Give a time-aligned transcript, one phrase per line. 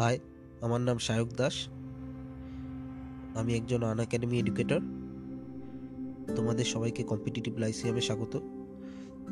[0.00, 0.18] High,
[0.60, 1.68] আমার নাম সায়ক দাস।
[3.34, 4.80] আমি একজন আন একাডেমি এডুকেটর।
[6.36, 8.40] তোমাদের সবাইকে কম্পিটিটিভ লাইসিয়ামে স্বাগত।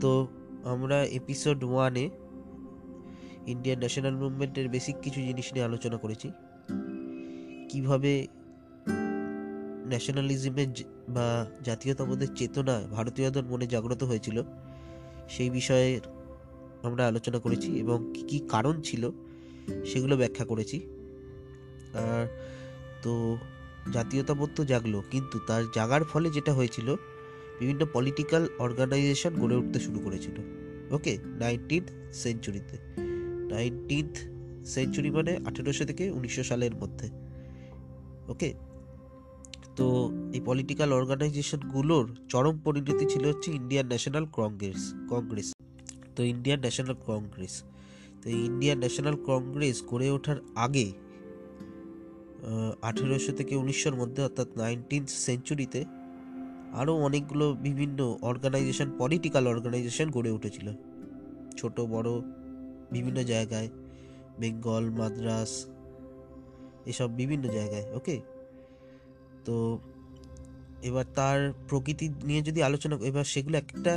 [0.00, 0.28] তো
[0.64, 2.10] আমরা এপিসোড ওয়ানে
[3.46, 6.30] ইন্ডিয়ান ন্যাশনাল মুভমেন্টের বেসিক কিছু জিনিস নিয়ে আলোচনা করেছি।
[7.68, 8.26] কীভাবে
[9.86, 10.66] ন্যাশনালিজমের
[11.08, 14.42] বা জাতীয়তাবোধের চেতনা ভারতীয়দের মনে জাগ্রত হয়েছিল,
[15.28, 16.00] সেই বিষয়ে
[16.82, 19.10] আমরা আলোচনা করেছি এবং কী কী কারণ ছিল
[19.86, 20.78] সেগুলো ব্যাখ্যা করেছি।
[21.94, 22.24] আর
[23.02, 23.12] তো
[23.92, 26.96] জাতীয়তাবোধ তো জাগলো, কিন্তু তার জাগার ফলে যেটা হয়েছিল,
[27.60, 30.36] বিভিন্ন পলিটিক্যাল অর্গানাইজেশন গড়ে উঠতে শুরু করেছিল।
[30.90, 32.76] ওকে নাইনটিন্থ সেঞ্চুরিতে
[33.50, 34.14] নাইনটিন্থ
[34.66, 37.08] সেঞ্চুরি মানে আঠেরোশো থেকে উনিশশো সালের মধ্যে।
[38.28, 38.50] ওকে
[39.76, 39.86] তো
[40.32, 44.80] এই পলিটিক্যাল অর্গানাইজেশনগুলোর চরম পরিণতি ছিল হচ্ছে ইন্ডিয়ান ন্যাশনাল কংগ্রেস
[45.10, 45.48] কংগ্রেস
[46.16, 47.54] তো ইন্ডিয়ান ন্যাশনাল কংগ্রেস
[48.28, 50.86] তো ইন্ডিয়ান ন্যাশনাল কংগ্রেস গড়ে ওঠার আগে
[52.88, 55.80] আঠেরোশো থেকে উনিশশোর মধ্যে, অর্থাৎ নাইনটিন্থ সেঞ্চুরিতে
[56.80, 57.98] আরও অনেকগুলো বিভিন্ন
[58.30, 60.66] অর্গানাইজেশন পলিটিক্যাল অর্গানাইজেশন গড়ে উঠেছিল।
[61.58, 62.10] ছোট, বড়,
[62.94, 63.68] বিভিন্ন জায়গায়
[64.40, 65.52] বেঙ্গল মাদ্রাস
[66.90, 68.16] এসব বিভিন্ন জায়গায় ওকে
[69.46, 69.54] তো
[70.88, 73.94] এবার তার প্রকৃতি নিয়ে যদি আলোচনা, এবার সেগুলো এক একটা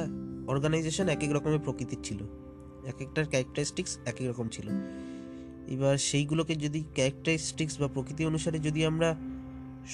[0.52, 2.22] অর্গানাইজেশন এক এক রকমের প্রকৃতির ছিল।
[2.90, 4.68] এক একটার ক্যারেক্টারিস্টিক্স এক রকম ছিল।
[5.74, 9.10] এবার সেইগুলোকে যদি ক্যারেক্টারিস্টিক্স বা প্রকৃতি অনুসারে যদি আমরা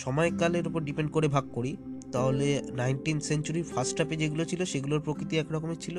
[0.03, 1.71] সময়কালের উপর ডিপেন্ড করে ভাগ করি,
[2.13, 2.47] তাহলে
[2.81, 5.97] নাইনটিন সেঞ্চুরির ফার্স্ট হাফে যেগুলো ছিল, সেগুলোর প্রকৃতি একরকমের ছিল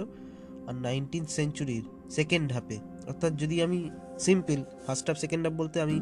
[0.69, 3.79] আর নাইনটিন সেঞ্চুরির সেকেন্ড হাফে অর্থাৎ যদি আমি
[4.19, 5.97] simple first half second half বলতে আমি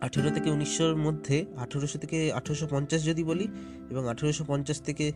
[0.00, 3.46] আঠেরো থেকে উনিশশোর মধ্যে, আঠেরোশো থেকে আঠেরোশো পঞ্চাশ যদি বলি,
[3.90, 5.12] এবং আঠেরোশো পঞ্চাশ থেকে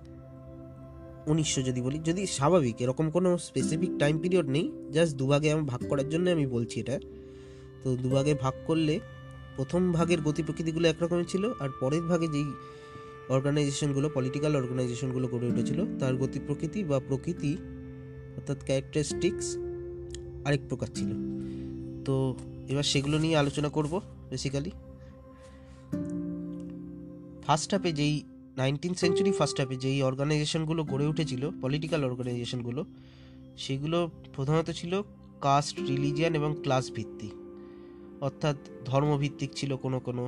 [1.27, 5.81] উনিশশো যদি বলি, যদি স্বাভাবিক, এরকম কোনো স্পেসিফিক টাইম পিরিয়ড নেই জাস্ট দুভাগে আমি ভাগ
[5.89, 7.01] করার জন্য আমি বলছি এটা।
[7.83, 9.01] তো দুভাগে ভাগ করলে
[9.57, 12.45] প্রথম ভাগের গতি প্রকৃতিগুলো একরকমের ছিল, আর পরের ভাগে যেই
[13.29, 17.57] অর্গানাইজেশনগুলো পলিটিক্যাল অর্গানাইজেশনগুলো গড়ে উঠেছিল, তার গতি প্রকৃতি বা প্রকৃতি
[18.37, 19.57] অর্থাৎ ক্যারেক্টারিস্টিক্স
[20.47, 21.11] আরেক প্রকার ছিল।
[22.05, 22.37] তো
[22.69, 24.01] এবার সেগুলো নিয়ে আলোচনা করব
[24.31, 24.71] বেসিক্যালি
[27.47, 28.23] ফার্স্ট হাফে যেই
[28.61, 32.81] নাইনটিন সেঞ্চুরি ফার্স্ট হাফে যেই অর্গানাইজেশনগুলো গড়ে উঠেছিল পলিটিক্যাল অর্গানাইজেশনগুলো,
[33.57, 33.99] সেগুলো
[34.37, 34.93] প্রধানত ছিল
[35.41, 37.35] কাস্ট রিলিজিয়ান এবং ক্লাস ভিত্তিক।
[38.21, 40.25] অর্থাৎ ধর্মভিত্তিক ছিল কোনো কোনো,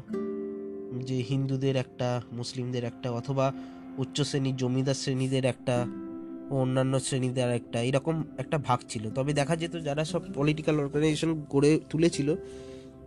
[1.08, 3.46] যে হিন্দুদের একটা, মুসলিমদের একটা, অথবা
[4.02, 5.76] উচ্চ শ্রেণির জমিদার শ্রেণীদের একটা
[6.60, 11.72] অন্যান্য শ্রেণীদের একটা, এরকম একটা ভাগ ছিল। তবে দেখা যেত যারা সব পলিটিক্যাল অর্গানাইজেশন গড়ে
[11.90, 12.28] তুলেছিল,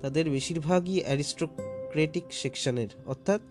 [0.02, 3.42] তাদের বেশিরভাগই অ্যারিস্টোক্রেটিক সেকশনের অর্থাৎ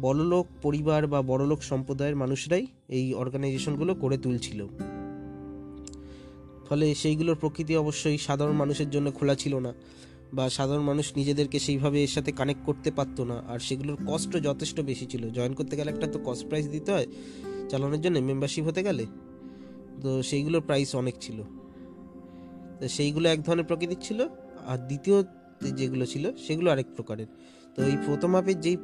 [0.00, 4.66] বড়লোক পরিবার বা বড়লোক সম্প্রদায়ের মানুষরাই এই অর্গানাইজেশনগুলো করে তুলছিল।
[6.68, 9.74] ফলে সেইগুলোর প্রকৃতি অবশ্যই সাধারণ মানুষের জন্য খোলা ছিল না
[10.32, 14.80] বা সাধারণ মানুষ নিজেদেরকে সেইভাবে এর সাথে কানেক্ট করতে পারতো না আর সেগুলোর কস্টও যথেষ্ট
[14.80, 17.06] বেশি ছিল। জয়েন করতে গেলে একটা তো কস্ট প্রাইস দিতে হয়,
[17.68, 19.06] চালানোর জন্য মেম্বারশিপ হতে গেলে।
[20.02, 21.42] তো সেইগুলোর প্রাইস অনেক ছিল।
[22.80, 24.28] তো সেইগুলো এক ধরনের প্রকৃতির ছিল
[24.66, 25.22] আর দ্বিতীয়
[25.74, 27.26] যেগুলো ছিল সেগুলো আরেক প্রকারের।
[27.74, 28.76] তো এই প্রথম হাফের যেই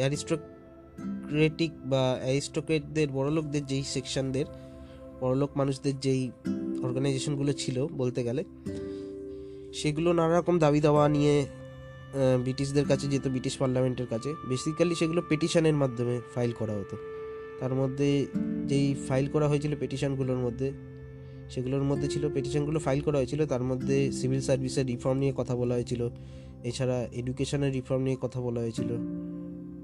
[0.00, 4.46] অ্যারিস্টোক্রেটিক বা অ্যারিস্টোক্রেটদের বড়লোকদের যেই সেকশনদের
[5.20, 6.30] বড়লোক মানুষদের যেই
[6.82, 8.42] অর্গানাইজেশনগুলো ছিল বলতে গেলে,
[9.72, 11.34] সেগুলো নানা রকম দাবি দাওয়া নিয়ে
[12.44, 16.96] ব্রিটিশদের কাছে যেত, ব্রিটিশ পার্লামেন্টের কাছে। বেসিক্যালি সেগুলো পেটিশনের মাধ্যমে ফাইল করা হতো।
[17.60, 18.26] তার মধ্যে
[18.66, 20.68] যেই ফাইল করা হয়েছিল পেটিশনগুলোর মধ্যে,
[21.50, 25.74] সেগুলোর মধ্যে ছিল পেটিশনগুলো ফাইল করা হয়েছিল। তার মধ্যে সিভিল সার্ভিসের রিফর্ম নিয়ে কথা বলা
[25.74, 26.02] হয়েছিল।
[26.64, 28.90] এছাড়া এডুকেশনের রিফর্ম নিয়ে কথা বলা হয়েছিল।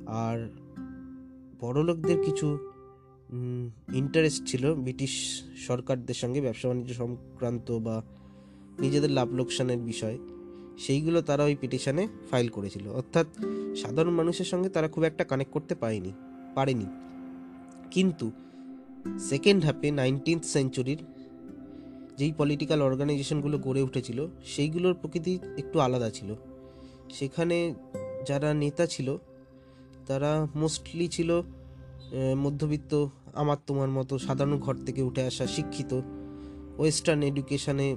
[0.09, 0.51] আর
[1.61, 2.59] বড়লোকদের কিছু
[3.95, 8.03] ইন্টারেস্ট ছিল ব্রিটিশ সরকারদের সঙ্গে ব্যবসা বাণিজ্য সংক্রান্ত বা
[8.81, 10.19] নিজেদের লাভ লোকসানের বিষয়,
[10.79, 13.27] সেইগুলো তারা ওই পিটিশানে ফাইল করেছিল। অর্থাৎ
[13.77, 16.13] সাধারণ মানুষের সঙ্গে তারা খুব একটা কানেক্ট করতে পারেনি
[16.55, 16.87] পারেনি।
[17.91, 18.31] কিন্তু
[19.19, 20.99] সেকেন্ড হাফে নাইনটিন্থ সেঞ্চুরির
[22.19, 26.35] যেই পলিটিক্যাল অর্গানাইজেশনগুলো গড়ে উঠেছিল, সেইগুলোর প্রকৃতি একটু আলাদা ছিল।
[27.11, 27.75] সেখানে
[28.27, 29.19] যারা নেতা ছিল
[30.09, 30.31] তারা
[30.63, 31.31] মোস্টলি ছিল
[32.45, 32.93] মধ্যবিত্ত,
[33.41, 35.93] আমার তোমার মতো সাধারণ ঘর থেকে উঠে আসা শিক্ষিত
[36.79, 37.89] ওয়েস্টার্ন এডুকেশনে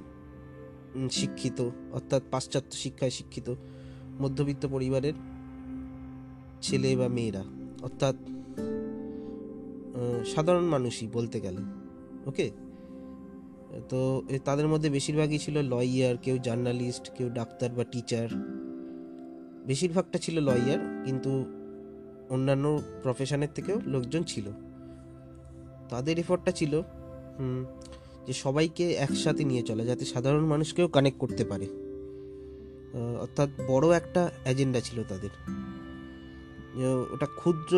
[1.18, 1.58] শিক্ষিত,
[1.96, 3.48] অর্থাৎ পাশ্চাত্য শিক্ষায় শিক্ষিত,
[4.22, 5.16] মধ্যবিত্ত পরিবারের
[6.62, 7.42] ছেলে বা মেয়েরা,
[7.86, 8.16] অর্থাৎ
[10.32, 11.62] সাধারণ মানুষই বলতে গেলে
[12.30, 12.46] ওকে
[13.90, 14.00] তো
[14.44, 18.28] তাদের মধ্যে বেশিরভাগই ছিল লয়ার কেউ জার্নালিস্ট কেউ ডাক্তার বা টিচার
[19.68, 21.32] বেশিরভাগটা ছিল লয়ার কিন্তু
[22.34, 22.66] অন্যান্য
[23.02, 24.46] প্রফেশনের থেকেও লোকজন ছিল।
[25.88, 26.72] তাদের এফর্টটা ছিল
[28.26, 31.66] যে সবাইকে একসাথে নিয়ে চলা, যাতে সাধারণ মানুষকেও কানেক্ট করতে পারে।
[33.20, 35.32] অর্থাৎ বড় একটা এজেন্ডা ছিল তাদের।
[37.12, 37.74] ওটা ক্ষুদ্র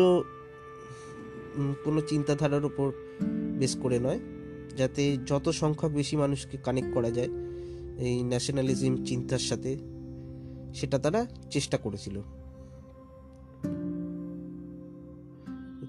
[1.83, 2.87] কোনো চিন্তাধারার উপর
[3.59, 4.19] বেস করে নয়,
[4.77, 7.31] যাতে যত সংখ্যক বেশি মানুষকে কানেক্ট করা যায়,
[8.05, 9.71] এই ন্যাশনালিজম চিন্তার সাথে,
[10.75, 12.15] সেটা তারা চেষ্টা করেছিল।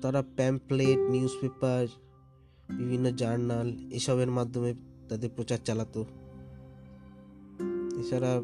[0.02, 1.86] তারা প্যাম্পলেট নিউজ পেপার
[2.68, 4.74] বিভিন্ন জার্নাল এসবের মাধ্যমে
[5.08, 6.04] তাদের প্রচার চালাতো।
[8.00, 8.42] এছাড়া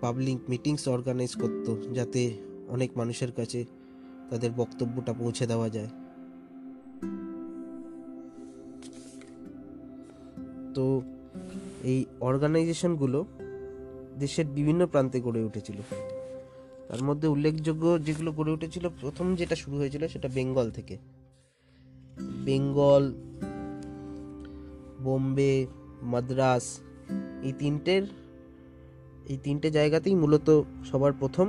[0.00, 2.38] পাবলিক মিটিংস অর্গানাইজ করতো যাতে
[2.68, 3.64] অনেক মানুষের কাছে
[4.30, 5.90] তাদের বক্তব্যটা পৌঁছে দেওয়া যায়।
[10.74, 11.02] তো
[11.84, 13.24] এই অর্গানাইজেশনগুলো
[14.18, 15.78] দেশের বিভিন্ন প্রান্তে গড়ে উঠেছিল।
[16.88, 20.94] তার মধ্যে উল্লেখযোগ্য যেগুলো গড়ে উঠেছিল, প্রথম যেটা শুরু হয়েছিল সেটা বেঙ্গল থেকে।
[22.46, 23.04] বেঙ্গল,
[25.04, 25.54] বোম্বে,
[26.12, 26.64] মাদ্রাস,
[27.46, 28.02] এই তিনটের,
[29.32, 30.48] এই তিনটে জায়গাতেই মূলত
[30.90, 31.46] সবার প্রথম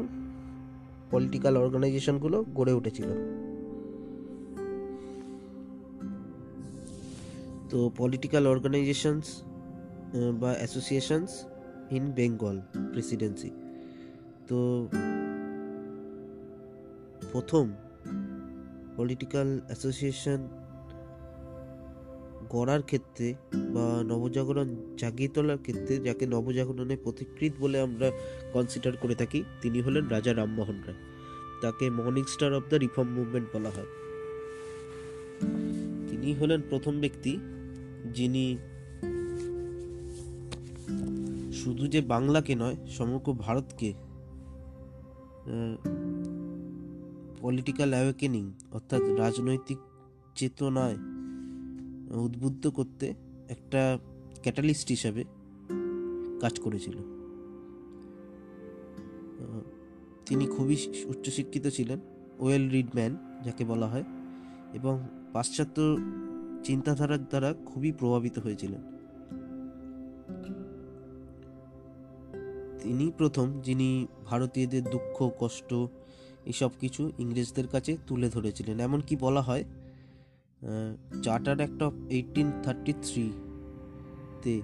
[1.11, 3.09] পলিটিক্যাল অর্গানাইজেশনগুলো গড়ে উঠেছিল।
[7.71, 9.27] তো পলিটিক্যাল অর্গানাইজেশনস
[10.41, 11.31] বা অ্যাসোসিয়েশনস
[11.97, 12.55] ইন বেঙ্গল
[12.93, 13.49] প্রেসিডেন্সি
[14.47, 14.59] তো
[17.33, 17.65] প্রথম
[18.97, 20.39] পলিটিক্যাল অ্যাসোসিয়েশন
[22.49, 23.33] গড়ার ক্ষেত্রে
[23.73, 28.11] বা নবজাগরণ জাগিয়ে তোলার ক্ষেত্রে যাকে নবজাগরণের পথিকৃৎ বলে আমরা
[28.53, 30.99] কনসিডার করে থাকি, তিনি হলেন রাজা রামমোহন রায়।
[31.61, 33.89] তাকে morning star of the reform movement বলা হয়।
[36.09, 37.31] তিনি হলেন প্রথম ব্যক্তি
[38.13, 38.57] যিনি
[41.53, 43.93] শুধু যে বাংলাকে নয়, সমগ্র ভারতকে
[47.43, 49.77] পলিটিক্যাল অ্যাওয়েকেনিং অর্থাৎ রাজনৈতিক
[50.35, 50.97] চেতনায়
[52.17, 53.13] উদ্বুদ্ধ করতে
[53.49, 53.99] একটা
[54.43, 55.23] ক্যাটালিস্ট হিসাবে
[56.41, 56.97] কাজ করেছিল।
[60.25, 61.99] তিনি খুবই উচ্চশিক্ষিত ছিলেন,
[62.39, 64.03] ওয়েল রিড ম্যান যাকে বলা হয়,
[64.73, 64.95] এবং
[65.33, 65.77] পাশ্চাত্য
[66.63, 68.81] চিন্তাধারার দ্বারা খুবই প্রভাবিত হয়েছিলেন।
[72.79, 75.73] তিনি প্রথম যিনি ভারতীয়দের দুঃখ, কষ্ট
[76.45, 79.63] এসব কিছু ইংরেজদের কাছে তুলে ধরেছিলেন। এমনকি বলা হয়
[81.23, 84.55] charter act of eighteen thirty থ্রিতে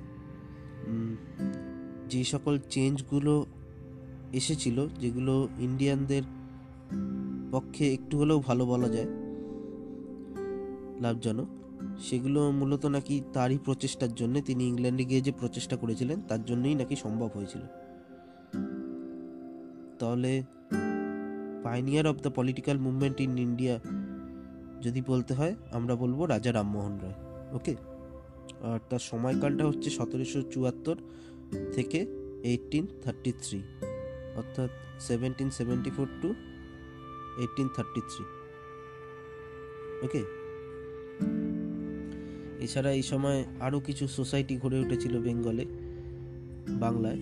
[2.10, 3.34] যে সকল চেঞ্জগুলো
[4.34, 6.24] এসেছিল, যেগুলো ইন্ডিয়ানদের
[7.52, 9.10] পক্ষে একটু হলেও ভালো বলা যায়,
[11.02, 11.50] লাভজনক,
[12.00, 16.96] সেগুলো মূলত নাকি তারই প্রচেষ্টার জন্য তিনি ইংল্যান্ডে গিয়ে যে প্রচেষ্টা করেছিলেন, তার জন্যই নাকি
[16.96, 17.64] সম্ভব হয়েছিল।
[20.00, 20.32] তাহলে
[21.64, 23.80] pioneer of the political movement in India
[24.82, 27.14] যদি বলতে হয়, আমরা বলব রাজা রামমোহন রায়
[27.52, 27.76] ওকে
[28.62, 30.96] আর তার সময়কালটা হচ্ছে সতেরোশো চুয়াত্তর
[31.74, 32.06] থেকে
[32.44, 33.64] এইটিন থার্টি থ্রি
[34.36, 34.70] অর্থাৎ
[35.00, 36.34] seventeen seventy four to
[37.40, 38.24] eighteen thirty three
[40.06, 40.24] okay
[42.60, 45.66] এছাড়া এই সময় আরও কিছু সোসাইটি গড়ে উঠেছিল বেঙ্গলে,
[46.70, 47.20] বাংলায়।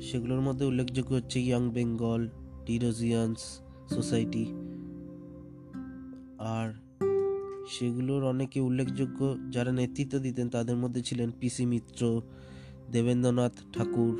[0.00, 2.28] সেগুলোর মধ্যে উল্লেখযোগ্য হচ্ছে ইয়াং বেঙ্গল
[2.66, 3.60] টিরোজিয়ান্স
[3.90, 4.46] সোসাইটি।
[6.38, 6.72] আর
[7.68, 12.22] সেগুলোর অনেকে উল্লেখযোগ্য যারা নেতৃত্ব দিতেন তাদের মধ্যে ছিলেন পিসি মিত্র,
[12.92, 14.16] দেবেন্দ্রনাথ ঠাকুর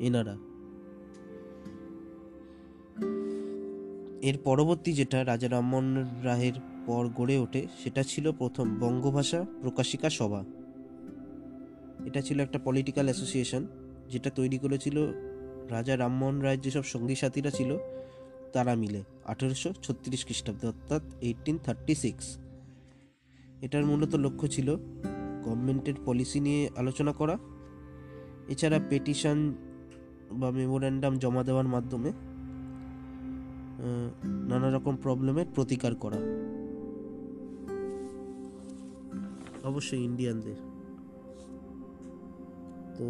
[0.00, 0.36] এনারা।
[4.22, 6.52] এর পরবর্তী যেটা রাজা রামমোহন রায়ের
[6.86, 10.44] পর গড়ে ওঠে, সেটা ছিল প্রথম বঙ্গভাষা প্রকাশিকা সভা।
[12.04, 13.66] এটা ছিল একটা পলিটিক্যাল অ্যাসোসিয়েশন
[14.08, 15.06] যেটা তৈরি করেছিল
[15.70, 17.76] রাজা রামমোহন রায়ের যেসব সঙ্গী সাথীরা ছিল
[18.52, 22.38] তারা মিলে আঠেরোশো ছত্রিশ খ্রিস্টাব্দে, অর্থাৎ এইটিন থার্টি সিক্স
[23.62, 24.76] এটার মূলত লক্ষ্য ছিল
[25.44, 27.38] গভর্নমেন্টের পলিসি নিয়ে আলোচনা করা।
[28.48, 29.54] এছাড়া পেটিশন
[30.32, 32.12] বা মেমোরেন্ডাম জমা দেওয়ার মাধ্যমে
[34.48, 36.18] নানা রকম প্রবলেমের প্রতিকার করা।
[39.64, 40.56] অবশ্যই ইন্ডিয়ানদের।
[42.96, 43.04] তো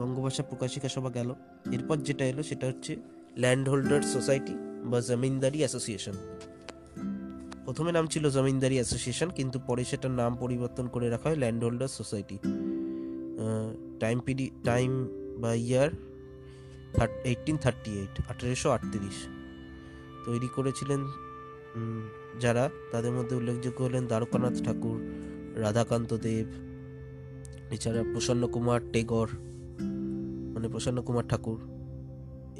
[0.00, 1.34] বঙ্গভাষা প্রকাশিকা সভা গেল।
[1.72, 2.96] এরপর যেটা এলো সেটা হচ্ছে
[3.42, 4.54] ল্যান্ড হোল্ডার সোসাইটি
[4.90, 6.16] বা জমিনদারি অ্যাসোসিয়েশন
[7.64, 12.36] প্রথমে নাম ছিল জমিনদারি অ্যাসোসিয়েশন কিন্তু পরে সেটার নাম পরিবর্তন করে রাখা হয় landholder society
[14.02, 14.90] time period time
[15.42, 15.90] বা ইয়ার
[17.30, 19.18] এইটিন থার্টি এইট আঠেরোশো আটত্রিশ।
[20.26, 21.00] তৈরি করেছিলেন
[22.42, 24.98] যারা, তাদের মধ্যে উল্লেখযোগ্য হলেন দ্বারকানাথ ঠাকুর,
[25.64, 26.48] রাধাকান্ত দেব,
[27.74, 29.28] এছাড়া প্রসন্ন কুমার টেগর
[30.54, 31.58] মানে প্রসন্ন কুমার ঠাকুর,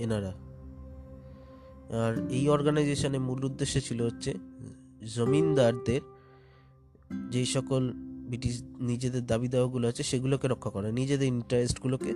[0.05, 0.33] এনারা।
[1.90, 4.30] আর এই অর্গানাইজেশনের মূল উদ্দেশ্য ছিল হচ্ছে
[5.16, 6.02] জমিনদারদের
[7.30, 7.83] যেই সকল
[8.28, 12.11] ব্রিটিশ নিজেদের দাবি দাওয়াগুলো আছে সেগুলোকে রক্ষা করা, নিজেদের ইন্টারেস্টগুলোকে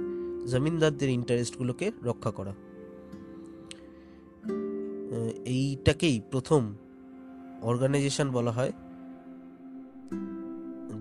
[0.46, 2.52] জমিনদারদের ইন্টারেস্টগুলোকে রক্ষা করা।
[5.44, 6.62] এইটাকেই প্রথম
[7.62, 8.72] অর্গানাইজেশন বলা হয়,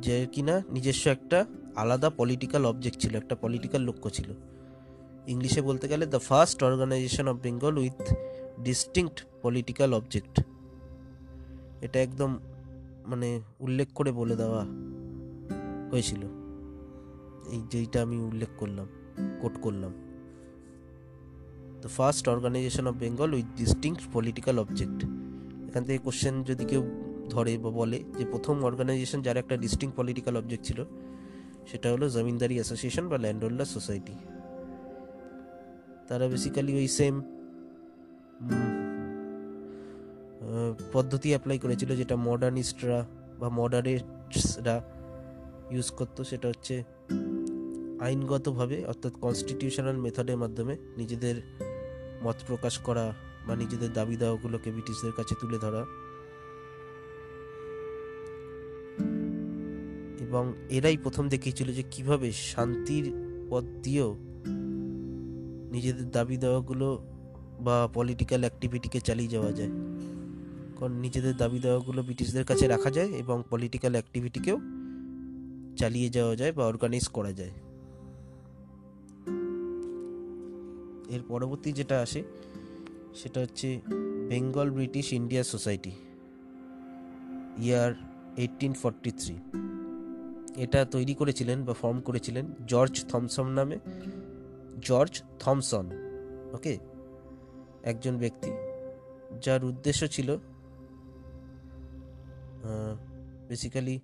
[0.01, 4.29] যে কিনা নিজস্ব একটা আলাদা পলিটিক্যাল অবজেক্ট ছিল, একটা পলিটিক্যাল লক্ষ্য ছিল।
[5.27, 8.01] ইংলিশে বলতে গেলে the first organisation of Bengal with
[8.63, 10.41] distinct political object
[11.81, 12.39] এটা একদম
[13.05, 14.65] মানে উল্লেখ করে বলে দেওয়া
[15.91, 16.21] হয়েছিল।
[17.51, 18.87] এই যেইটা আমি উল্লেখ করলাম
[19.41, 19.93] কোট করলাম।
[21.81, 25.05] The first organisation of Bengal with distinct political object
[25.67, 26.91] এখান থেকে কোশ্চেন যদি কেউ
[27.29, 30.85] ধরে বা বলে যে প্রথম অর্গানাইজেশন যার একটা ডিস্টিং পলিটিক্যাল অবজেক্ট ছিল,
[31.67, 34.13] সেটা হলো জমিনদারি অ্যাসোসিয়েশন বা ল্যান্ড হোল্ডার সোসাইটি
[36.07, 37.40] তারা বেসিক্যালি ওই সেম
[40.93, 43.05] পদ্ধতি অ্যাপ্লাই করেছিল যেটা মডার্নিস্টরা
[43.39, 44.81] বা মডারেটসরা
[45.71, 46.83] ইউজ করতো, সেটা হচ্ছে
[48.01, 51.35] আইনগতভাবে, অর্থাৎ কনস্টিটিউশনাল মেথডের মাধ্যমে নিজেদের
[52.23, 53.13] মত প্রকাশ করা
[53.47, 55.85] বা নিজেদের দাবি দাওয়াগুলোকে ব্রিটিশদের কাছে তুলে ধরা।
[60.19, 63.13] এবং এরাই প্রথম দেখিয়েছিল যে কীভাবে শান্তির
[63.49, 64.17] পথ দিয়েও
[65.71, 67.10] নিজেদের দাবি দেওয়াগুলো
[67.61, 69.69] বা পলিটিক্যাল অ্যাক্টিভিটিকে চালিয়ে যাওয়া যায়।
[70.79, 74.59] কারণ নিজেদের দাবি দাওয়াগুলো ব্রিটিশদের কাছে রাখা যায় এবং পলিটিক্যাল অ্যাক্টিভিটিকেও
[75.77, 77.51] চালিয়ে যাওয়া যায় বা অর্গানাইজ করা যায়।
[81.09, 82.23] এর পরবর্তী যেটা আসে,
[83.15, 83.81] সেটা হচ্ছে
[84.29, 85.91] Bengal British India society
[87.57, 87.93] year
[88.37, 89.35] eighteen forty three
[90.57, 93.79] এটা তৈরি করেছিলেন বা ফর্ম করেছিলেন জর্জ থমসন নামে।
[94.81, 95.85] জর্জ থমসন
[96.53, 96.90] ওকে
[97.83, 98.51] একজন ব্যক্তি,
[99.41, 100.37] যার উদ্দেশ্য ছিল
[103.47, 103.99] বেসিক্যালি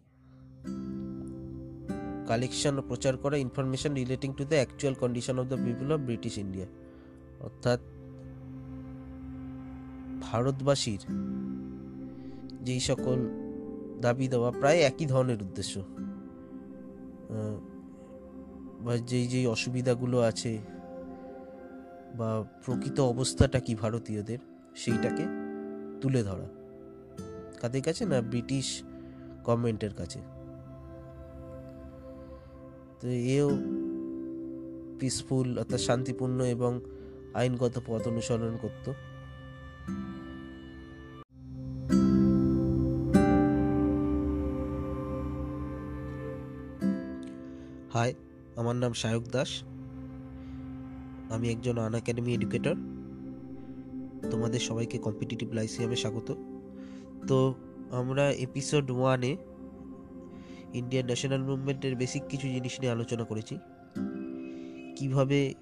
[2.27, 6.37] কালেকশন ও প্রচার করা information relating to the actual condition of the people of British
[6.37, 6.67] India
[7.39, 7.79] অর্থাৎ
[10.21, 10.99] ভারতবাসীর
[12.61, 13.17] যেই সকল
[14.01, 15.83] দাবি দেওয়া প্রায় একই ধরনের উদ্দেশ্য।
[18.79, 20.57] বা যেই যেই অসুবিধাগুলো আছে
[22.17, 22.29] বা
[22.65, 24.39] প্রকৃত অবস্থাটা কি ভারতীয়দের,
[24.75, 25.25] সেইটাকে
[26.01, 26.47] তুলে ধরা।
[27.61, 28.67] কাদের কাছে না ব্রিটিশ
[29.43, 30.19] গভর্নমেন্টের কাছে?
[32.99, 33.07] তো
[33.37, 33.49] এও
[34.99, 36.71] পিসফুল অর্থাৎ শান্তিপূর্ণ এবং
[37.33, 38.85] আইনগত পথ অনুসরণ করত।
[47.93, 48.13] হাই
[48.55, 49.51] আমার নাম সায়ক দাস।
[51.29, 52.75] আমি একজন আন একাডেমি এডুকেটর
[54.31, 56.35] তোমাদের সবাইকে কম্পিটিটিভ লাইসিয়ামে স্বাগত।
[57.27, 57.53] তো
[57.91, 59.37] আমরা এপিসোড ওয়ানে
[60.73, 63.57] ইন্ডিয়ান ন্যাশনাল মুভমেন্টের বেসিক কিছু জিনিস নিয়ে আলোচনা করেছি।
[64.95, 65.53] কীভাবে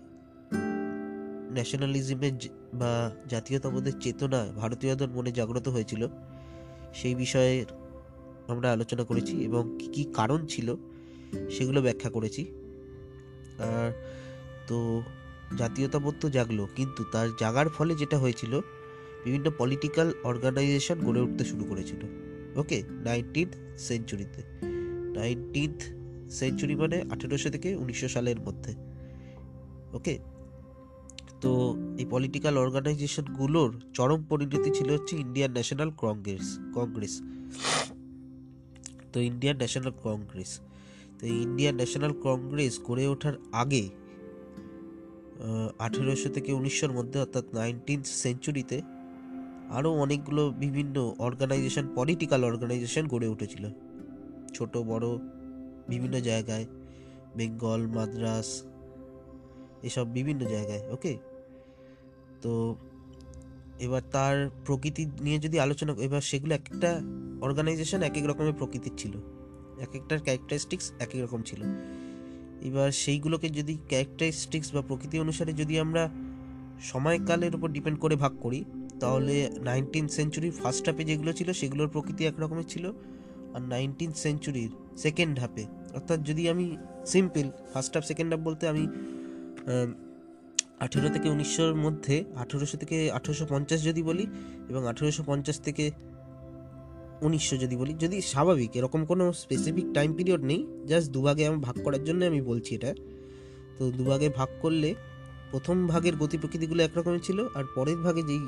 [1.51, 6.07] ন্যাশনালিজমের বা জাতীয়তাবোধের চেতনা ভারতীয়দের মনে জাগ্রত হয়েছিল,
[6.93, 7.65] সেই বিষয়ে
[8.47, 10.75] আমরা আলোচনা করেছি এবং কী কী কারণ ছিল,
[11.49, 12.45] সেগুলো ব্যাখ্যা করেছি।
[13.59, 13.91] আর
[14.67, 15.01] তো
[15.57, 18.53] জাতীয়তাবোধ তো জাগলো, কিন্তু তার জাগার ফলে যেটা হয়েছিল,
[19.25, 22.01] বিভিন্ন পলিটিক্যাল অর্গানাইজেশন গড়ে উঠতে শুরু করেছিল।
[22.61, 23.53] ওকে নাইনটিন্থ
[23.87, 24.41] সেঞ্চুরিতে
[25.17, 25.79] নাইনটিন্থ
[26.39, 28.71] সেঞ্চুরি মানে আঠেরোশো থেকে উনিশশো সালের মধ্যে।
[29.93, 30.15] ওকে
[31.41, 31.51] তো
[31.97, 37.13] এই পলিটিক্যাল অর্গানাইজেশনগুলোর চরম পরিণতি ছিল হচ্ছে ইন্ডিয়ান ন্যাশনাল কংগ্রেস কংগ্রেস
[39.11, 40.51] তো ইন্ডিয়ান ন্যাশনাল কংগ্রেস
[41.19, 43.83] তো ইন্ডিয়ান ন্যাশনাল কংগ্রেস গড়ে ওঠার আগে
[45.79, 48.81] আঠেরোশো থেকে উনিশশোর মধ্যে, অর্থাৎ নাইনটিন্থ সেঞ্চুরিতে
[49.69, 53.69] আরও অনেকগুলো বিভিন্ন অর্গানাইজেশন পলিটিক্যাল অর্গানাইজেশন গড়ে উঠেছিল।
[54.53, 55.17] ছোট, বড়,
[55.89, 56.65] বিভিন্ন জায়গায়
[57.35, 58.63] বেঙ্গল মাদ্রাস
[59.83, 61.17] এসব বিভিন্ন জায়গায় ওকে
[62.41, 62.75] তো
[63.79, 67.01] এবার তার প্রকৃতি নিয়ে যদি আলোচনা, এবার সেগুলো এক একটা
[67.41, 69.11] অর্গানাইজেশন এক এক রকমের প্রকৃতির ছিল।
[69.81, 71.63] এক একটার ক্যারেক্টারিস্টিক্স এক এক রকম ছিল।
[72.67, 76.03] এবার সেইগুলোকে যদি ক্যারেক্টারিস্টিক্স বা প্রকৃতি অনুসারে যদি আমরা
[76.91, 78.59] সময়কালের উপর ডিপেন্ড করে ভাগ করি,
[79.01, 79.35] তাহলে
[79.67, 82.85] নাইনটিন সেঞ্চুরির ফার্স্ট হাফে যেগুলো ছিল, সেগুলোর প্রকৃতি একরকমের ছিল
[83.55, 84.71] আর নাইনটিন সেঞ্চুরির
[85.03, 85.63] সেকেন্ড হাফে
[85.97, 86.65] অর্থাৎ যদি আমি
[87.13, 88.83] simple first half second half বলতে আমি
[90.85, 94.25] আঠেরো থেকে উনিশশোর মধ্যে, আঠেরোশো থেকে আঠেরোশো পঞ্চাশ যদি বলি,
[94.71, 95.85] এবং আঠেরোশো পঞ্চাশ থেকে
[97.21, 101.75] উনিশশো যদি বলি, যদি স্বাভাবিক, এরকম কোনো স্পেসিফিক টাইম পিরিয়ড নেই জাস্ট দুভাগে আমি ভাগ
[101.83, 102.95] করার জন্য আমি বলছি এটা।
[103.77, 104.95] তো দুভাগে ভাগ করলে
[105.51, 108.39] প্রথম ভাগের গতি প্রকৃতিগুলো একরকমের ছিল, আর পরের ভাগে যেই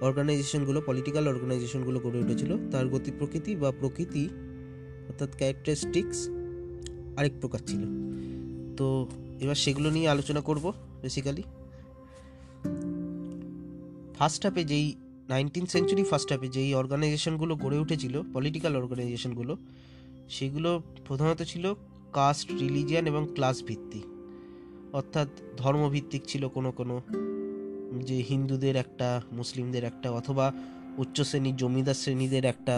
[0.00, 4.28] অর্গানাইজেশনগুলো পলিটিক্যাল অর্গানাইজেশনগুলো গড়ে উঠেছিল, তার গতি প্রকৃতি বা প্রকৃতি
[5.08, 6.28] অর্থাৎ ক্যারেক্টারিস্টিক্স
[7.16, 7.82] আরেক প্রকার ছিল।
[8.76, 9.06] তো
[9.40, 10.72] এবার সেগুলো নিয়ে আলোচনা করব
[11.02, 11.42] বেসিক্যালি
[14.18, 14.94] ফার্স্ট হাফে যেই
[15.32, 19.52] নাইনটিন সেঞ্চুরি ফার্স্ট হাফে যেই অর্গানাইজেশনগুলো গড়ে উঠেছিল পলিটিক্যাল অর্গানাইজেশনগুলো,
[20.28, 20.70] সেগুলো
[21.06, 21.64] প্রধানত ছিল
[22.12, 24.06] কাস্ট রিলিজিয়ান এবং ক্লাস ভিত্তিক।
[24.98, 26.96] অর্থাৎ ধর্মভিত্তিক ছিল কোনো কোনো,
[28.08, 30.46] যে হিন্দুদের একটা, মুসলিমদের একটা, অথবা
[31.02, 32.76] উচ্চ শ্রেণির জমিদার শ্রেণীদের একটা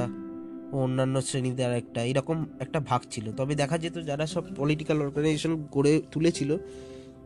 [0.82, 5.92] অন্যান্য শ্রেণীদের একটা, এরকম একটা ভাগ ছিল। তবে দেখা যেত যারা সব পলিটিক্যাল অর্গানাইজেশন গড়ে
[6.12, 6.50] তুলেছিল,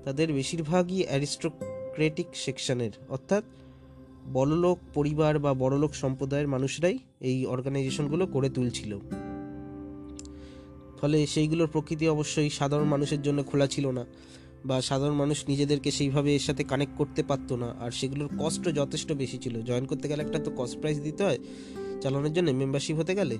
[0.05, 3.45] তাদের বেশিরভাগই অ্যারিস্টোক্রেটিক সেকশনের অর্থাৎ
[4.33, 8.99] বড়লোক পরিবার বা বড়লোক সম্প্রদায়ের মানুষরাই এই অর্গানাইজেশনগুলো করে তুলছিল।
[11.01, 14.05] ফলে সেইগুলোর প্রকৃতি অবশ্যই সাধারণ মানুষের জন্য খোলা ছিল না
[14.65, 19.13] বা সাধারণ মানুষ নিজেদেরকে সেইভাবে এর সাথে কানেক্ট করতে পারতো না আর সেগুলোর কস্টও যথেষ্ট
[19.13, 21.39] বেশি ছিল। জয়েন করতে গেলে একটা তো কস্ট প্রাইস দিতে হয়,
[22.01, 23.39] চালানোর জন্য মেম্বারশিপ হতে গেলে।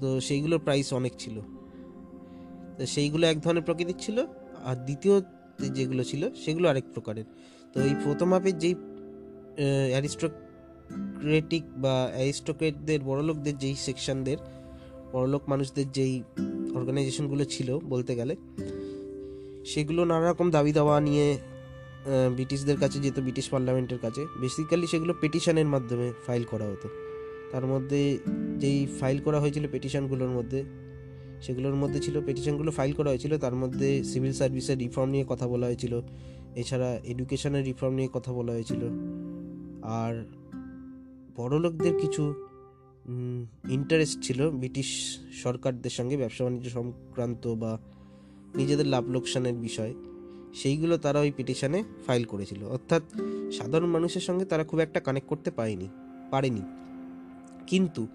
[0.00, 1.40] তো সেইগুলোর প্রাইস অনেক ছিল।
[2.78, 4.26] তো সেইগুলো এক ধরনের প্রকৃতির ছিল
[4.64, 5.20] আর দ্বিতীয়
[5.72, 7.24] যেগুলো ছিল সেগুলো আরেক প্রকারের।
[7.72, 8.74] তো এই প্রথম হাফের যেই
[9.92, 14.38] অ্যারিস্টোক্রেটিক বা অ্যারিস্টোক্রেটদের বড়লোকদের যেই সেকশনদের
[15.12, 16.22] বড়লোক মানুষদের যেই
[16.74, 18.34] অর্গানাইজেশনগুলো ছিল বলতে গেলে,
[19.64, 21.26] সেগুলো নানা রকম দাবি দাওয়া নিয়ে
[22.36, 26.88] ব্রিটিশদের কাছে যেত, ব্রিটিশ পার্লামেন্টের কাছে। বেসিক্যালি সেগুলো পেটিশনের মাধ্যমে ফাইল করা হতো।
[27.52, 28.18] তার মধ্যে
[28.58, 30.60] যেই ফাইল করা হয়েছিল পেটিশনগুলোর মধ্যে,
[31.40, 35.66] সেগুলোর মধ্যে ছিল পেটিশনগুলো ফাইল করা হয়েছিল। তার মধ্যে সিভিল সার্ভিসের রিফর্ম নিয়ে কথা বলা
[35.66, 36.00] হয়েছিল।
[36.56, 38.82] এছাড়া এডুকেশনের রিফর্ম নিয়ে কথা বলা হয়েছিল।
[39.84, 40.24] আর
[41.36, 42.34] বড়লোকদের কিছু
[43.70, 47.78] ইন্টারেস্ট ছিল ব্রিটিশ সরকারদের সঙ্গে ব্যবসা বাণিজ্য সংক্রান্ত বা
[48.56, 49.94] নিজেদের লাভ লোকসানের বিষয়,
[50.54, 53.02] সেইগুলো তারা ওই পিটিশনে ফাইল করেছিল। অর্থাৎ
[53.52, 55.88] সাধারণ মানুষের সঙ্গে তারা খুব একটা কানেক্ট করতে পারেনি
[56.30, 56.62] পারেনি।
[57.66, 58.06] কিন্তু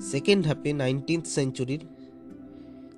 [0.00, 1.80] সেকেন্ড হাফে নাইনটিন্থ সেঞ্চুরির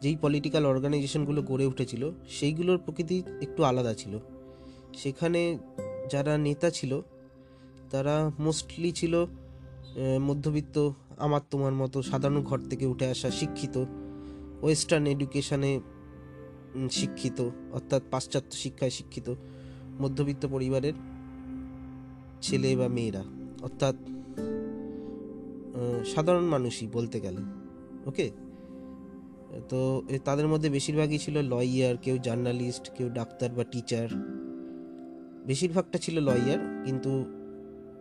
[0.02, 4.18] যেই পলিটিক্যাল অর্গানাইজেশনগুলো গড়ে উঠেছিল, সেইগুলোর প্রকৃতি একটু আলাদা ছিল।
[4.96, 5.58] সেখানে
[6.10, 7.02] যারা নেতা ছিল
[7.92, 8.14] তারা
[8.46, 9.14] মোস্টলি ছিল
[10.28, 10.76] মধ্যবিত্ত,
[11.24, 13.76] আমার তোমার মতো সাধারণ ঘর থেকে উঠে আসা শিক্ষিত
[14.62, 15.72] ওয়েস্টার্ন এডুকেশনে
[16.98, 17.38] শিক্ষিত,
[17.76, 19.28] অর্থাৎ পাশ্চাত্য শিক্ষায় শিক্ষিত,
[20.02, 20.96] মধ্যবিত্ত পরিবারের
[22.42, 23.22] ছেলে বা মেয়েরা,
[23.66, 23.96] অর্থাৎ
[26.12, 27.42] সাধারণ মানুষই বলতে গেলে
[28.08, 28.26] ওকে
[29.70, 29.78] তো
[30.24, 34.08] তাদের মধ্যে বেশিরভাগই ছিল লয়ার কেউ জার্নালিস্ট কেউ ডাক্তার বা টিচার
[35.48, 37.12] বেশিরভাগটা ছিল লয়ার কিন্তু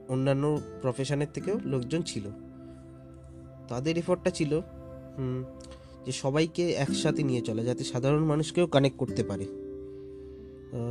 [0.07, 2.25] অন্যান্য প্রফেশনের থেকেও লোকজন ছিল।
[3.67, 4.61] তাদের এফর্টটা ছিল
[6.05, 9.45] যে সবাইকে একসাথে নিয়ে চলা, যাতে সাধারণ মানুষকেও কানেক্ট করতে পারে।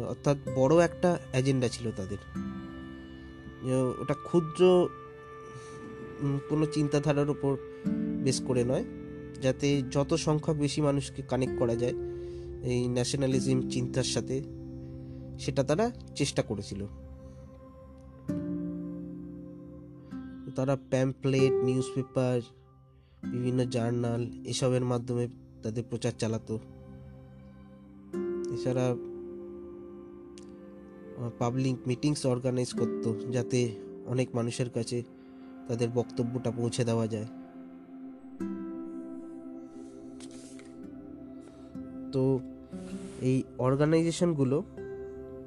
[0.08, 2.20] অর্থাৎ বড় একটা এজেন্ডা ছিল তাদের।
[4.00, 4.88] ওটা ক্ষুদ্র
[6.48, 7.56] কোনো চিন্তাধারার উপর
[8.24, 8.84] বেস করে নয়,
[9.42, 11.94] যাতে যত সংখ্যক বেশি মানুষকে কানেক্ট করা যায়,
[12.62, 14.42] এই ন্যাশনালিজম চিন্তার সাথে,
[15.38, 16.86] সেটা তারা চেষ্টা করেছিল।
[20.56, 22.40] তারা প্যাম্পলেট নিউজ পেপার
[23.22, 25.28] বিভিন্ন জার্নাল এসবের মাধ্যমে
[25.62, 26.58] তাদের প্রচার চালাতো।
[28.54, 28.94] এছাড়া
[31.38, 35.02] পাবলিক মিটিংস অর্গানাইজ করতো যাতে অনেক মানুষের কাছে
[35.68, 37.28] তাদের বক্তব্যটা পৌঁছে দেওয়া যায়।
[42.12, 42.40] তো
[43.20, 44.62] এই অর্গানাইজেশনগুলো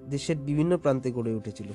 [0.10, 1.70] দেশের বিভিন্ন প্রান্তে গড়ে উঠেছিল।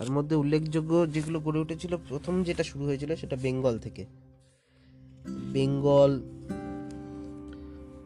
[0.00, 4.02] তার মধ্যে উল্লেখযোগ্য যেগুলো গড়ে উঠেছিল, প্রথম যেটা শুরু হয়েছিল সেটা বেঙ্গল থেকে।
[5.52, 6.12] বেঙ্গল,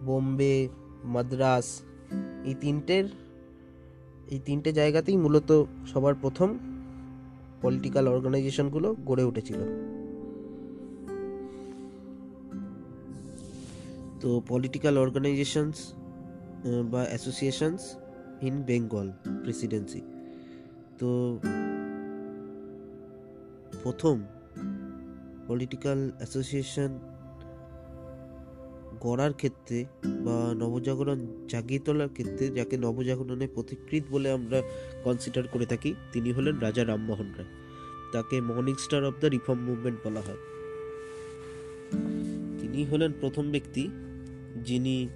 [0.05, 0.57] বোম্বে,
[1.15, 1.67] মাদ্রাস,
[2.49, 3.05] এই তিনটের,
[4.33, 5.51] এই তিনটে জায়গাতেই মূলত
[5.93, 6.49] সবার প্রথম
[7.63, 9.61] পলিটিক্যাল অর্গানাইজেশনগুলো গড়ে উঠেছিল।
[14.21, 15.79] তো পলিটিক্যাল অর্গানাইজেশনস
[16.93, 17.83] বা অ্যাসোসিয়েশনস
[18.43, 19.07] ইন বেঙ্গল
[19.43, 20.01] প্রেসিডেন্সি
[20.99, 21.11] তো
[23.83, 24.17] প্রথম
[25.49, 26.91] পলিটিক্যাল অ্যাসোসিয়েশন
[29.01, 29.85] গড়ার ক্ষেত্রে
[30.25, 34.63] বা নবজাগরণ জাগিয়ে তোলার ক্ষেত্রে যাকে নবজাগরণের পথিকৃৎ বলে আমরা
[35.05, 37.51] কনসিডার করে থাকি, তিনি হলেন রাজা রামমোহন রায়।
[38.13, 40.41] তাকে morning star of the reform movement বলা হয়।
[42.61, 43.89] তিনি হলেন প্রথম ব্যক্তি
[44.65, 45.09] যিনি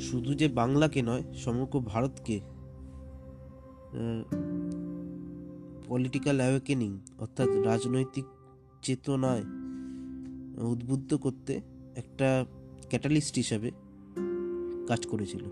[0.00, 2.40] শুধু যে বাংলাকে নয়, সমগ্র ভারতকে
[5.90, 8.24] পলিটিক্যাল অ্যাওয়েকেনিং অর্থাৎ রাজনৈতিক
[8.82, 9.44] চেতনায়
[10.64, 11.60] উদ্বুদ্ধ করতে
[11.96, 12.44] একটা
[12.90, 13.70] ক্যাটালিস্ট হিসাবে
[14.88, 15.44] কাজ করেছিল।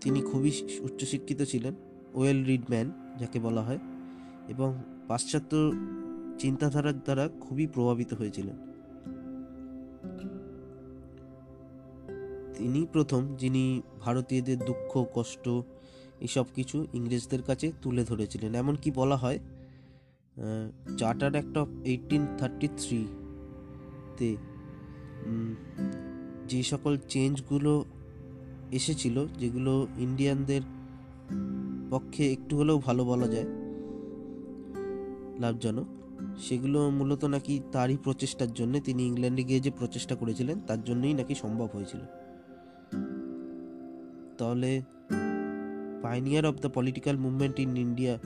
[0.00, 1.74] তিনি খুবই উচ্চশিক্ষিত ছিলেন,
[2.14, 3.78] ওয়েল রিড ম্যান যাকে বলা হয়,
[4.48, 4.70] এবং
[5.08, 5.52] পাশ্চাত্য
[6.38, 8.56] চিন্তাধারার দ্বারা খুবই প্রভাবিত হয়েছিলেন।
[12.54, 15.48] তিনি প্রথম যিনি ভারতীয়দের দুঃখ, কষ্ট
[16.20, 19.38] এসব কিছু ইংরেজদের কাছে তুলে ধরেছিলেন। এমনকি বলা হয়
[20.98, 24.30] charter act of eighteen thirty থ্রিতে
[26.48, 27.72] যে সকল চেঞ্জগুলো
[28.72, 30.62] এসেছিল, যেগুলো ইন্ডিয়ানদের
[31.90, 33.48] পক্ষে একটু হলেও ভালো বলা যায়,
[35.40, 35.88] লাভজনক,
[36.38, 41.34] সেগুলো মূলত নাকি তারই প্রচেষ্টার জন্য তিনি ইংল্যান্ডে গিয়ে যে প্রচেষ্টা করেছিলেন, তার জন্যই নাকি
[41.34, 42.02] সম্ভব হয়েছিল।
[44.38, 44.70] তাহলে
[46.02, 48.18] pioneer of the political movement in India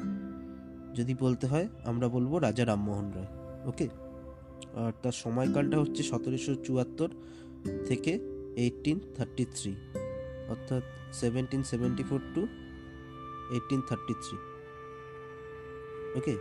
[0.95, 3.27] যদি বলতে হয়, আমরা বলব রাজা রামমোহন রায়
[3.65, 3.89] ওকে
[4.75, 7.09] আর তার সময়কালটা হচ্ছে সতেরোশো চুয়াত্তর
[7.87, 8.19] থেকে
[8.57, 9.75] এইটিন থার্টি থ্রি
[10.49, 10.83] অর্থাৎ
[11.13, 12.47] seventeen seventy four to
[13.53, 14.37] eighteen thirty three
[16.19, 16.37] okay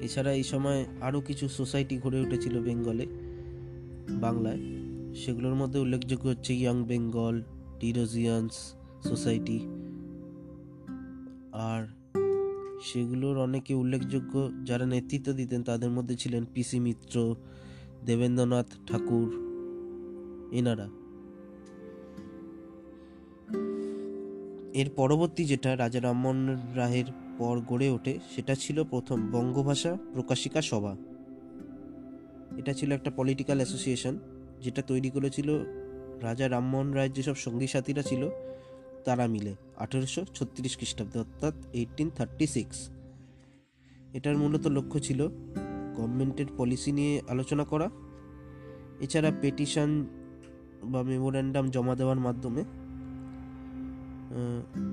[0.00, 3.06] এছাড়া এই সময় আরও কিছু সোসাইটি গড়ে উঠেছিল বেঙ্গলে,
[4.20, 4.60] বাংলায়।
[5.14, 7.42] সেগুলোর মধ্যে উল্লেখযোগ্য হচ্ছে ইয়াং বেঙ্গল
[7.80, 9.60] টিরোজিয়ান্স সোসাইটি।
[11.52, 11.86] আর
[12.82, 17.34] সেগুলোর অনেকে উল্লেখযোগ্য যারা নেতৃত্ব দিতেন তাদের মধ্যে ছিলেন পিসি মিত্র,
[18.06, 19.28] দেবেন্দ্রনাথ ঠাকুর
[20.52, 20.88] এনারা।
[24.72, 27.04] এর পরবর্তী যেটা রাজা রামমোহন রায়ের
[27.38, 30.96] পর গড়ে ওঠে, সেটা ছিল প্রথম বঙ্গভাষা প্রকাশিকা সভা।
[32.56, 34.18] এটা ছিল একটা পলিটিক্যাল অ্যাসোসিয়েশন
[34.60, 35.58] যেটা তৈরি করেছিল
[36.22, 38.28] রাজা রামমোহন রায়ের যেসব সঙ্গী সাথীরা ছিল
[39.04, 42.90] তারা মিলে আঠেরোশো ছত্রিশ খ্রিস্টাব্দে, অর্থাৎ এইটিন থার্টি সিক্স
[44.12, 45.28] এটার মূলত লক্ষ্য ছিল
[45.96, 47.90] গভর্নমেন্টের পলিসি নিয়ে আলোচনা করা।
[49.00, 50.06] এছাড়া পেটিশন
[50.84, 52.64] বা মেমোরেন্ডাম জমা দেওয়ার মাধ্যমে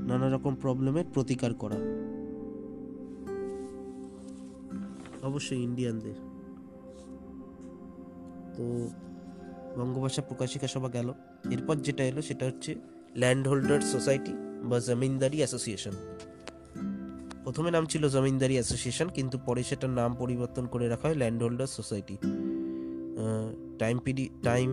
[0.08, 1.76] নানা রকম প্রবলেমের প্রতিকার করা।
[5.24, 6.16] অবশ্যই ইন্ডিয়ানদের।
[8.56, 8.64] তো
[9.80, 11.14] বঙ্গভাষা প্রকাশিকা সভা গেল।
[11.50, 12.76] এরপর যেটা এলো সেটা হচ্ছে
[13.22, 14.34] ল্যান্ড হোল্ডার সোসাইটি
[14.70, 15.96] বা জমিনদারি অ্যাসোসিয়েশন
[17.44, 22.16] প্রথমে নাম ছিল জমিনদারি অ্যাসোসিয়েশন কিন্তু পরে সেটার নাম পরিবর্তন করে রাখা হয় landholder society
[23.82, 24.70] time period time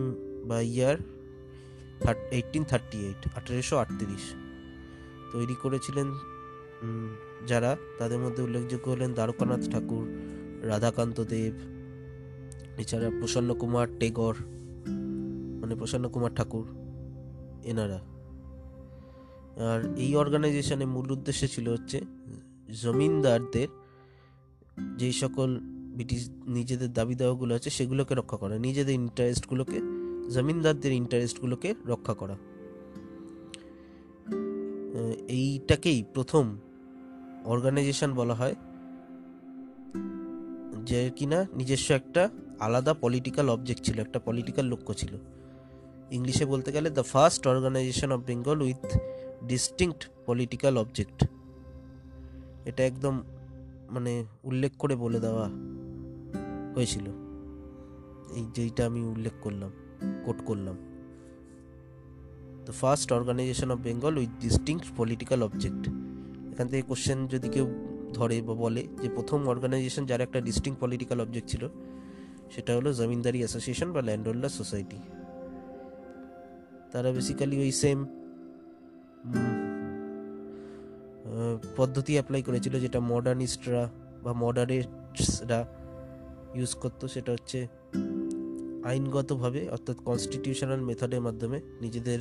[0.49, 0.97] বা ইয়ার
[2.37, 4.25] এইটিন থার্টি এইট আঠেরোশো আটত্রিশ।
[5.33, 6.07] তৈরি করেছিলেন
[7.49, 10.05] যারা, তাদের মধ্যে উল্লেখযোগ্য হলেন দ্বারকানাথ ঠাকুর,
[10.71, 11.55] রাধাকান্ত দেব,
[12.81, 14.35] এছাড়া প্রসন্ন কুমার টেগর
[15.61, 16.65] মানে প্রসন্ন কুমার ঠাকুর,
[17.71, 17.99] এনারা।
[19.57, 21.97] আর এই অর্গানাইজেশনের মূল উদ্দেশ্য ছিল হচ্ছে
[22.83, 23.69] জমিনদারদের
[24.97, 25.49] যেই সকল
[25.95, 29.77] ব্রিটিশ নিজেদের দাবি দাওয়াগুলো আছে সেগুলোকে রক্ষা করা, নিজেদের ইন্টারেস্টগুলোকে
[30.29, 32.35] জমিনদারদের ইন্টারেস্টগুলোকে রক্ষা করা।
[35.27, 36.45] এইটাকেই প্রথম
[37.45, 38.55] অর্গানাইজেশন বলা হয়,
[40.85, 45.13] যে কিনা নিজস্ব একটা আলাদা পলিটিক্যাল অবজেক্ট ছিল, একটা পলিটিক্যাল লক্ষ্য ছিল।
[46.11, 48.85] ইংলিশে বলতে গেলে the first organisation of Bengal with
[49.47, 51.25] distinct political object
[52.65, 53.21] এটা একদম
[53.89, 55.49] মানে উল্লেখ করে বলে দেওয়া
[56.75, 57.03] হয়েছিল।
[58.35, 59.71] এই যেইটা আমি উল্লেখ করলাম
[60.25, 60.77] কোট করলাম।
[62.65, 65.89] The first organisation of Bengal with distinct political object
[66.51, 67.73] এখান থেকে কোশ্চেন যদি কেউ
[68.13, 71.69] ধরে বা বলে যে প্রথম অর্গানাইজেশন যার একটা ডিস্টিং পলিটিক্যাল অবজেক্ট ছিল,
[72.51, 74.97] সেটা হলো জমিনদারি অ্যাসোসিয়েশন বা ল্যান্ড সোসাইটি
[76.91, 78.24] তারা বেসিক্যালি ওই সেম
[81.77, 83.89] পদ্ধতি অ্যাপ্লাই করেছিল যেটা মডার্নিস্টরা
[84.23, 85.59] বা মডারেটসরা
[86.55, 87.67] ইউজ করতো, সেটা হচ্ছে
[88.85, 92.19] আইনগতভাবে, অর্থাৎ কনস্টিটিউশনাল মেথডের মাধ্যমে নিজেদের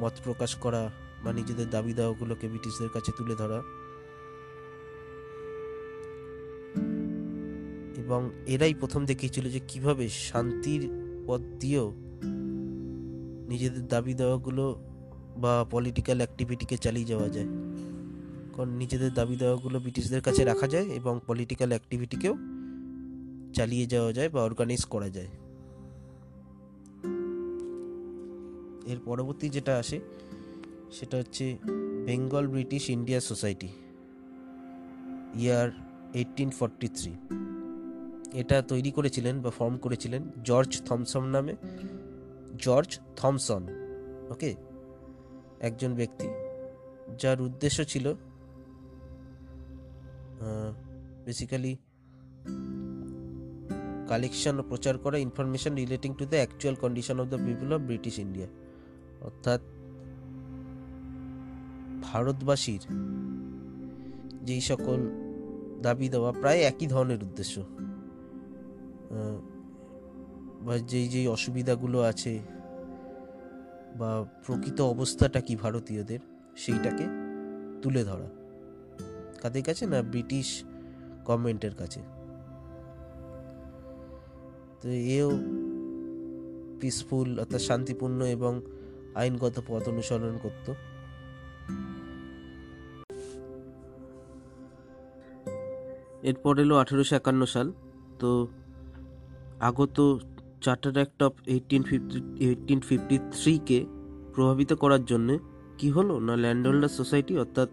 [0.00, 0.90] মত প্রকাশ করা
[1.24, 3.62] বা নিজেদের দাবি দাওয়াগুলোকে ব্রিটিশদের কাছে তুলে ধরা।
[7.96, 10.88] এবং এরাই প্রথম দেখিয়েছিল যে কীভাবে শান্তির
[11.26, 11.92] পথ দিয়েও
[13.48, 14.84] নিজেদের দাবি দেওয়াগুলো
[15.38, 17.46] বা পলিটিক্যাল অ্যাক্টিভিটিকে চালিয়ে যাওয়া যায়।
[18.54, 22.34] কারণ নিজেদের দাবি দাওয়াগুলো ব্রিটিশদের কাছে রাখা যায় এবং পলিটিক্যাল অ্যাক্টিভিটিকেও
[23.54, 25.26] চালিয়ে যাওয়া যায় বা অর্গানাইজ করা যায়।
[28.86, 30.00] এর পরবর্তী যেটা আসে,
[30.92, 31.58] সেটা হচ্ছে
[32.06, 33.68] Bengal British India society
[35.34, 35.70] year
[36.14, 37.12] eighteen forty three
[38.32, 41.56] এটা তৈরি করেছিলেন বা ফর্ম করেছিলেন জর্জ থমসন নামে।
[42.58, 43.62] জর্জ থমসন
[44.30, 44.67] ওকে
[45.60, 46.28] একজন ব্যক্তি,
[47.18, 48.14] যার উদ্দেশ্য ছিল
[51.24, 51.76] বেসিক্যালি
[54.08, 58.18] কালেকশন ও প্রচার করা information relating to the actual condition of the people of British
[58.18, 58.48] India
[59.20, 59.60] অর্থাৎ
[62.02, 62.80] ভারতবাসীর
[64.42, 64.98] যেই সকল
[65.82, 67.62] দাবি দেওয়া প্রায় একই ধরনের উদ্দেশ্য।
[70.60, 72.38] বা যেই যেই অসুবিধাগুলো আছে
[73.98, 76.18] বা প্রকৃত অবস্থাটা কি ভারতীয়দের,
[76.56, 77.04] সেইটাকে
[77.82, 78.28] তুলে ধরা।
[79.42, 80.64] কাদের কাছে না ব্রিটিশ
[81.24, 82.00] গভর্নমেন্টের কাছে?
[84.80, 85.30] তো এও
[86.80, 88.60] পিসফুল অর্থাৎ শান্তিপূর্ণ এবং
[89.14, 90.66] আইনগত পথ অনুসরণ করত।
[96.22, 97.72] এরপর এলো আঠেরোশো একান্ন সাল।
[98.18, 98.30] তো
[99.60, 100.18] আগত
[100.60, 103.86] charter act of eighteen fifty eighteen fifty থ্রিকে
[104.34, 105.38] প্রভাবিত করার জন্যে
[105.78, 106.20] কি হলো?
[106.20, 107.68] না ল্যান্ড হোল্ডার সোসাইটি অর্থাৎ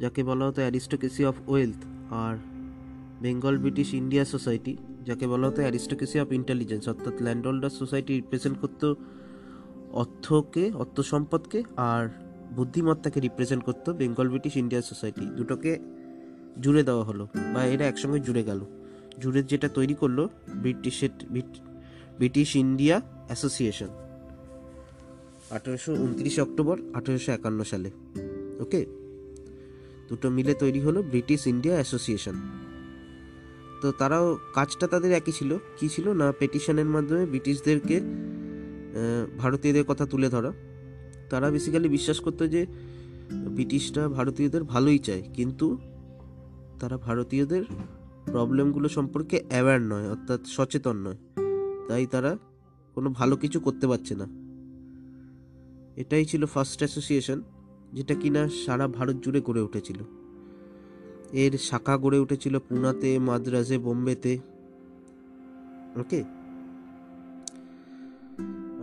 [0.00, 2.36] যাকে বলা হতো অ্যারিস্টোকেসি অফ ওয়েলথ আর
[3.22, 8.58] বেঙ্গল ব্রিটিশ ইন্ডিয়া সোসাইটি যাকে বলা হতো অ্যারিস্টোকেসি অফ ইন্টেলিজেন্স অর্থাৎ ল্যান্ড হোল্ডার সোসাইটি রিপ্রেজেন্ট
[8.58, 8.96] করতো
[9.92, 12.08] অর্থকে, অর্থ সম্পদকে, আর
[12.56, 15.78] বুদ্ধিমত্তাকে রিপ্রেজেন্ট করতো বেঙ্গল ব্রিটিশ ইন্ডিয়া সোসাইটি দুটোকে
[16.60, 18.60] জুড়ে দেওয়া হলো, বা এরা একসঙ্গে জুড়ে গেল।
[19.20, 21.10] জুড়ে যেটা তৈরি করল ব্রিটিশের
[22.18, 23.88] ব্রিটিশ ইন্ডিয়া অ্যাসোসিয়েশন
[25.50, 27.90] আঠেরোশো উনত্রিশে অক্টোবর আঠেরোশো একান্ন সালে।
[28.60, 28.86] ওকে
[30.08, 32.34] দুটো মিলে তৈরি হলো ব্রিটিশ ইন্ডিয়া অ্যাসোসিয়েশন
[33.82, 36.08] তো তারাও, কাজটা তাদের একই ছিল। কি ছিল?
[36.08, 38.00] না পেটিশনের মাধ্যমে ব্রিটিশদেরকে
[39.38, 40.52] ভারতীয়দের কথা তুলে ধরা।
[41.30, 42.66] তারা বেসিক্যালি বিশ্বাস করতো যে,
[43.30, 45.78] ব্রিটিশরা ভারতীয়দের ভালোই চায়। কিন্তু
[46.80, 47.64] তারা ভারতীয়দের
[48.24, 51.45] প্রবলেমগুলো সম্পর্কে অ্যাওয়্যার নয়, অর্থাৎ সচেতন নয়।
[51.88, 52.38] তাই তারা
[52.94, 54.26] কোনো ভালো কিছু করতে পারছে না।
[55.96, 57.42] এটাই ছিল ফার্স্ট অ্যাসোসিয়েশন
[57.92, 59.98] যেটা কিনা সারা ভারত জুড়ে গড়ে উঠেছিল।
[61.32, 64.38] এর শাখা গড়ে উঠেছিল পুনাতে, মাদ্রাজে, বোম্বেতে।
[65.96, 66.24] ওকে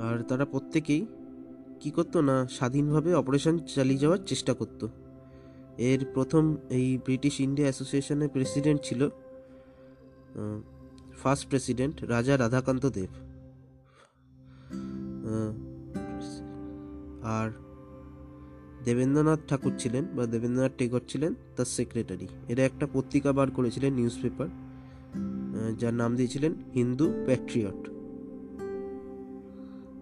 [0.01, 1.05] আর তারা প্রত্যেকেই
[1.79, 4.87] কি করতো না, স্বাধীনভাবে অপারেশন চালিয়ে যাওয়ার চেষ্টা করতো।
[5.77, 9.09] এর প্রথম এই ব্রিটিশ ইন্ডিয়া অ্যাসোসিয়েশনের প্রেসিডেন্ট ছিল
[11.23, 13.11] ফার্স্ট প্রেসিডেন্ট রাজা রাধাকান্ত দেব।
[17.37, 17.49] আর
[18.85, 24.15] দেবেন্দ্রনাথ ঠাকুর ছিলেন বা দেবেন্দ্রনাথ টেগর ছিলেন তার সেক্রেটারি এরা একটা পত্রিকা বার করেছিলেন নিউজ
[24.21, 24.49] পেপার
[25.79, 27.81] যার নাম দিয়েছিলেন হিন্দু প্যাট্রিয়ট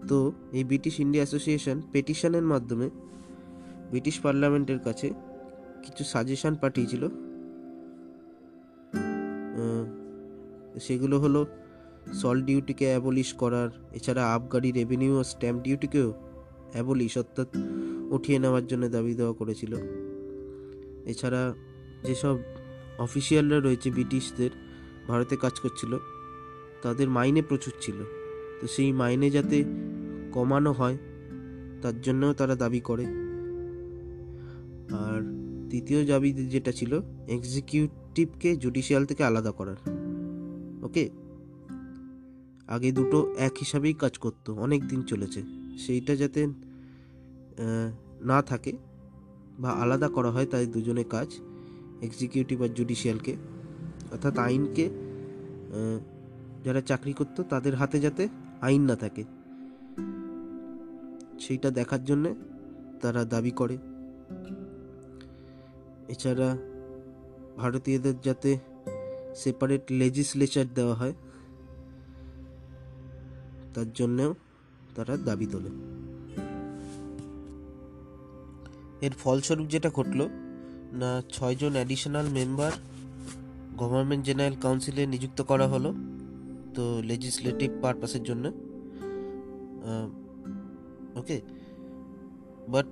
[0.08, 0.18] তো
[0.52, 2.86] এই ব্রিটিশ ইন্ডিয়া অ্যাসোসিয়েশন পেটিশনের মাধ্যমে
[3.90, 5.08] ব্রিটিশ পার্লামেন্টের কাছে
[5.82, 7.02] কিছু সাজেশন পাঠিয়েছিল।
[10.80, 11.46] সেগুলো হলো
[12.12, 16.12] সল্ট ডিউটিকে অ্যাবলিশ করার, এছাড়া আবগারি রেভিনিউ ও স্ট্যাম্প ডিউটিকেও
[16.72, 17.48] অ্যাবলিশ, অর্থাৎ
[18.10, 19.76] উঠিয়ে নেওয়ার জন্য দাবি দেওয়া করেছিল।
[21.06, 21.54] এছাড়া
[22.06, 22.38] যেসব
[22.98, 24.50] অফিসিয়ালরা রয়েছে ব্রিটিশদের,
[25.08, 25.98] ভারতে কাজ করছিল,
[26.82, 27.94] তাদের মাইনে প্রচুর ছিল।
[28.60, 29.64] তো সেই মাইনে যাতে
[30.32, 30.98] কমানো হয়,
[31.82, 33.04] তার জন্যও তারা দাবি করে।
[34.90, 40.01] আর তৃতীয় দাবি যেটা ছিল, এক্সিকিউটিভকে জুডিশিয়াল থেকে আলাদা করার।
[40.92, 41.06] ওকে
[42.68, 45.40] আগে দুটো এক হিসাবেই কাজ করতো, অনেক দিন চলেছে।
[45.78, 46.40] সেইটা যাতে
[48.24, 48.72] না থাকে
[49.58, 51.28] বা আলাদা করা হয় তাই দুজনে কাজ
[52.02, 53.32] এক্সিকিউটিভ আর জুডিশিয়ালকে
[54.12, 54.84] অর্থাৎ আইনকে
[56.64, 58.24] যারা চাকরি করতো তাদের হাতে যাতে
[58.60, 59.22] আইন না থাকে।
[61.40, 62.30] সেইটা দেখার জন্যে
[63.02, 63.76] তারা দাবি করে।
[66.08, 66.48] এছাড়া
[67.56, 68.50] ভারতীয়দের যাতে
[69.34, 71.14] সেপারেট লেজিসলেচার দেওয়া হয়।
[73.74, 74.34] তার জন্যেও
[74.94, 75.70] তারা দাবি তোলে।
[79.06, 80.28] এর ফলস্বরূপ যেটা ঘটলো,
[80.92, 82.72] না ছয়জন অ্যাডিশনাল মেম্বার
[83.76, 85.94] গভর্নমেন্ট জেনারেল কাউন্সিলে নিযুক্ত করা হলো,
[86.74, 88.44] তো লেজিসলেটিভ পারপাসের জন্য।
[91.18, 91.40] ওকে
[92.68, 92.86] বাট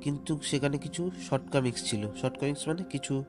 [0.00, 3.24] কিন্তু সেখানে কিছু শর্টকামিংস ছিল। শর্টকামিংস মানে কিছু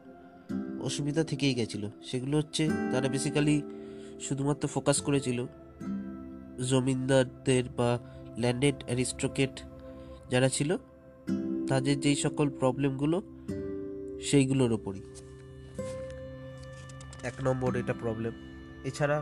[0.84, 3.62] অসুবিধা থেকেই গেছিল। সেগুলো হচ্ছে তারা বেসিক্যালি
[4.22, 5.46] শুধুমাত্র ফোকাস করেছিল
[6.70, 8.00] জমিনদারদের বা
[8.38, 9.64] ল্যান্ডেড অ্যারিস্ট্রোকেট
[10.30, 10.78] যারা ছিল,
[11.68, 13.22] তাদের যেই সকল প্রবলেমগুলো
[14.22, 15.02] সেইগুলোর ওপরই।
[17.24, 18.34] এক নম্বর এটা প্রবলেম
[18.84, 19.22] এছাড়া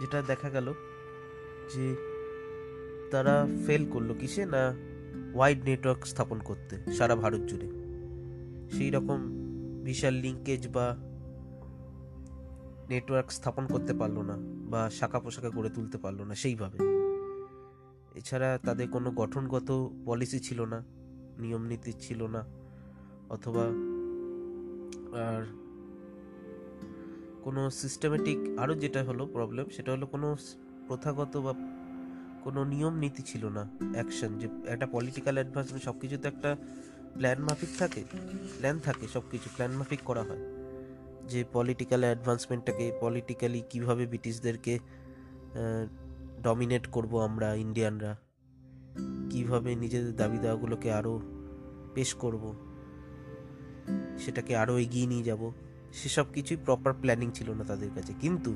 [0.00, 0.74] যেটা দেখা গেল
[1.74, 1.96] যে
[3.10, 4.62] তারা ফেল করল কিসে না
[5.34, 7.68] ওয়াইড নেটওয়ার্ক স্থাপন করতে, সারা ভারত জুড়ে।
[8.76, 9.20] সেই রকম
[9.84, 10.86] বিশাল লিঙ্কেজ বা
[12.90, 14.36] নেটওয়ার্ক স্থাপন করতে পারল না
[14.72, 16.78] বা শাখা পোশাখা গড়ে তুলতে পারল না সেইভাবে।
[18.14, 19.68] এছাড়া তাদের কোনো গঠনগত
[20.06, 20.78] পলিসি ছিল না,
[21.42, 22.42] নিয়ম নীতি ছিল না,
[23.30, 23.64] অথবা
[25.26, 25.42] আর
[27.42, 30.28] কোনো সিস্টেমেটিক আরও যেটা হলো প্রবলেম সেটা হলো কোনো
[30.88, 31.52] প্রথাগত বা
[32.44, 33.62] কোনো নিয়ম নীতি ছিল না
[33.94, 36.50] অ্যাকশন যে একটা পলিটিক্যাল অ্যাডভান্সমেন্ট সব কিছু তো একটা
[37.14, 38.04] প্ল্যান মাফিক থাকে
[38.56, 40.52] প্ল্যান থাকে সব কিছু প্ল্যান মাফিক করা হয়।
[41.28, 44.78] যে পলিটিক্যাল অ্যাডভান্সমেন্টটাকে পলিটিক্যালি কীভাবে ব্রিটিশদেরকে
[46.42, 48.16] ডমিনেট করব আমরা ইন্ডিয়ানরা
[49.30, 51.20] কীভাবে নিজেদের দাবি দাওয়াগুলোকে আরও
[51.94, 52.54] পেশ করব?
[54.18, 55.52] সেটাকে আরও এগিয়ে নিয়ে যাব?
[55.92, 58.54] সেসব কিছুই প্রপার প্ল্যানিং ছিল না তাদের কাছে। কিন্তু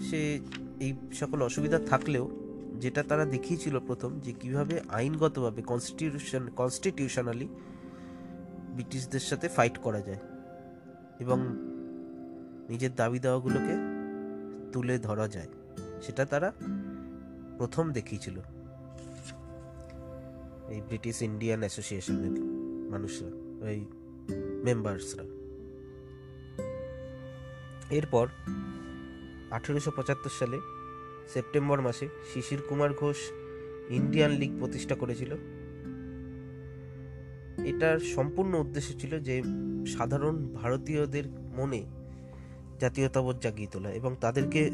[0.00, 0.40] সে
[0.80, 2.30] এই সকল অসুবিধা থাকলেও
[2.78, 7.48] যেটা তারা দেখিয়েছিল প্রথম যে কীভাবে আইনগতভাবে কনস্টিটিউশন কনস্টিটিউশনালি
[8.70, 10.18] ব্রিটিশদের সাথে ফাইট করা যায়
[11.20, 11.38] এবং
[12.68, 13.74] নিজের দাবি দাওয়াগুলোকে
[14.72, 15.48] তুলে ধরা যায়,
[16.02, 16.52] সেটা তারা
[17.58, 18.40] প্রথম দেখিয়েছিল।
[20.68, 22.40] এই ব্রিটিশ ইন্ডিয়ান অ্যাসোসিয়েশনের
[22.90, 23.30] মানুষরা
[23.70, 23.84] এই
[24.64, 25.22] মেম্বার্সরা
[27.90, 28.26] এরপর
[29.50, 30.60] আঠেরোশো পঁচাত্তর সালে
[31.28, 33.16] সেপ্টেম্বর মাসে শিশির কুমার ঘোষ
[33.90, 35.34] ইন্ডিয়ান লীগ প্রতিষ্ঠা করেছিল।
[37.64, 39.42] এটার সম্পূর্ণ উদ্দেশ্য ছিল যে
[39.86, 41.24] সাধারণ ভারতীয়দের
[41.56, 41.86] মনে
[42.80, 44.70] জাতীয়তাবোধ জাগিয়ে তোলা এবং তাদেরকে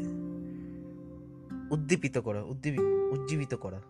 [1.71, 3.81] উদ্দীপিত করা উজ্জীবিত করা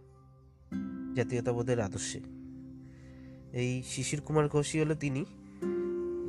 [1.16, 2.20] জাতীয়তাবোধের আদর্শে।
[3.54, 5.26] এই শিশির কুমার ঘোষই হলো তিনি,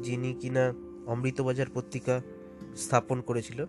[0.03, 0.73] যিনি কিনা
[1.07, 2.21] অমৃতবাজার পত্রিকা
[2.77, 3.67] স্থাপন করেছিল।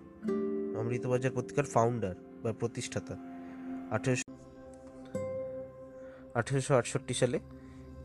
[0.78, 3.15] অমৃতবাজার পত্রিকার ফাউন্ডার বা প্রতিষ্ঠাতা।
[3.91, 4.32] আঠেরোশো
[6.34, 7.39] আঠেরোশো আটষট্টি সালে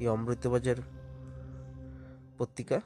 [0.00, 0.76] এই অমৃতবাজার
[2.38, 2.80] পত্রিকা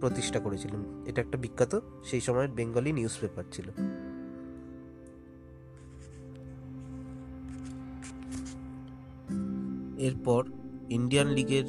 [0.00, 3.68] প্রতিষ্ঠা করেছিলেন। এটা একটা বিখ্যাত, সেই সময়ের বেঙ্গলি নিউজ পেপার ছিল।
[9.98, 10.42] এরপর
[10.90, 11.66] ইন্ডিয়ান লিগের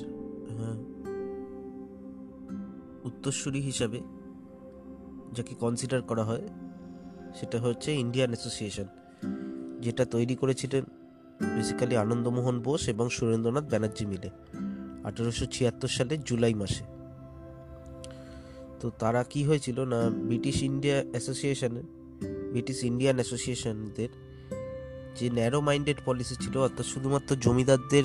[3.04, 4.00] উত্তরসূরি হিসাবে
[5.34, 6.48] যাকে কনসিডার করা হয়
[7.40, 8.88] সেটা হচ্ছে ইন্ডিয়ান অ্যাসোসিয়েশন
[9.82, 10.84] যেটা তৈরি করেছিলেন
[11.56, 14.30] বেসিক্যালি আনন্দমোহন বোস এবং সুরেন্দ্রনাথ ব্যানার্জি মিলে
[15.04, 16.84] আঠেরোশো ছিয়াত্তর সালের জুলাই মাসে।
[18.80, 21.84] তো তারা কি হয়েছিল না ব্রিটিশ ইন্ডিয়া অ্যাসোসিয়েশনের
[22.52, 24.10] ব্রিটিশ ইন্ডিয়ান অ্যাসোসিয়েশনদের
[25.16, 28.04] যে ন্যারো মাইন্ডেড পলিসি ছিল, অর্থাৎ শুধুমাত্র জমিদারদের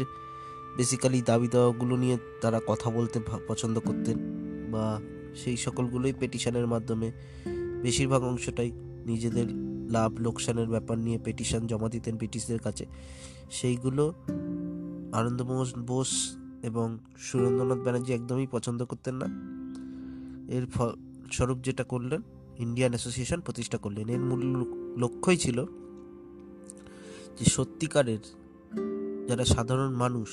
[0.77, 4.19] বেসিক্যালি দাবি দাওয়াগুলো নিয়ে তারা কথা বলতে পছন্দ করতেন
[4.71, 5.01] বা
[5.35, 7.12] সেই সকলগুলোই পেটিশনের মাধ্যমে
[7.83, 8.73] বেশিরভাগ অংশটাই
[9.11, 9.49] নিজেদের
[9.94, 12.85] লাভ লোকসানের ব্যাপার নিয়ে পেটিশন জমা দিতেন ব্রিটিশদের কাছে।
[13.51, 14.05] সেইগুলো
[15.12, 16.11] আনন্দমোহন বোস
[16.62, 16.87] এবং
[17.18, 19.29] সুরেন্দ্রনাথ ব্যানার্জি একদমই পছন্দ করতেন না।
[20.57, 20.64] এর
[21.33, 22.20] স্বরূপ যেটা করলেন
[22.59, 24.40] ইন্ডিয়ান অ্যাসোসিয়েশন প্রতিষ্ঠা করলেন। এর মূল
[25.03, 25.59] লক্ষ্যই ছিল
[27.38, 28.23] যে সত্যিকারের
[29.29, 30.31] যারা সাধারণ মানুষ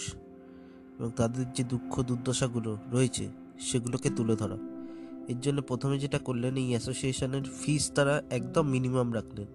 [0.99, 3.25] এবং তাদের যে দুঃখ দুর্দশাগুলো রয়েছে,
[3.59, 4.57] সেগুলোকে তুলে ধরা।
[5.27, 9.47] এর জন্য প্রথমে যেটা করলেন, এই অ্যাসোসিয়েশনের ফিস তারা একদম মিনিমাম রাখলেন।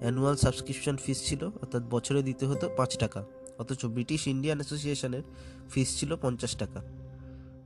[0.00, 3.24] অ্যানুয়াল সাবস্ক্রিপশন ফিস ছিল, অর্থাৎ বছরে দিতে হতো পাঁচ টাকা।
[3.58, 5.22] অথচ ব্রিটিশ ইন্ডিয়ান অ্যাসোসিয়েশনের
[5.70, 6.80] ফিস ছিল পঞ্চাশ টাকা।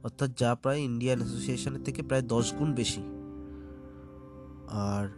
[0.04, 3.02] অর্থাৎ যা প্রায় ইন্ডিয়ান অ্যাসোসিয়েশনের থেকে প্রায় দশ গুণ বেশি।
[4.68, 5.08] আর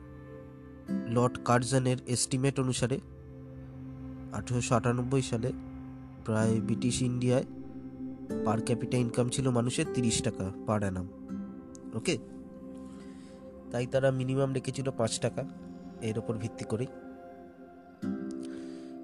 [1.09, 3.01] লর্ড কার্জনের এস্টিমেট অনুসারে
[4.33, 5.53] আঠেরোশো আটানব্বই সালে
[6.25, 7.45] প্রায় ব্রিটিশ ইন্ডিয়ায়
[8.45, 11.22] পার ক্যাপিটা ইনকাম ছিল মানুষের তিরিশ টাকা পার অ্যানাম
[11.95, 12.19] ওকে
[13.71, 15.45] তাই তারা মিনিমাম রেখেছিল পাঁচ টাকা,
[16.01, 16.87] এর ওপর ভিত্তি করেই।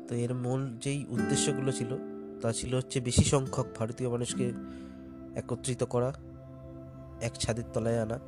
[0.09, 1.97] তো এর মূল যেই উদ্দেশ্যগুলো ছিল,
[2.43, 4.53] তা ছিল হচ্ছে বেশি সংখ্যক ভারতীয় মানুষকে
[5.35, 6.13] একত্রিত করা,
[7.21, 8.19] এক ছাদের তলায় আনা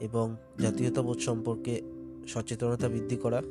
[0.00, 1.82] এবং জাতীয়তাবোধ সম্পর্কে
[2.28, 3.42] সচেতনতা বৃদ্ধি করা।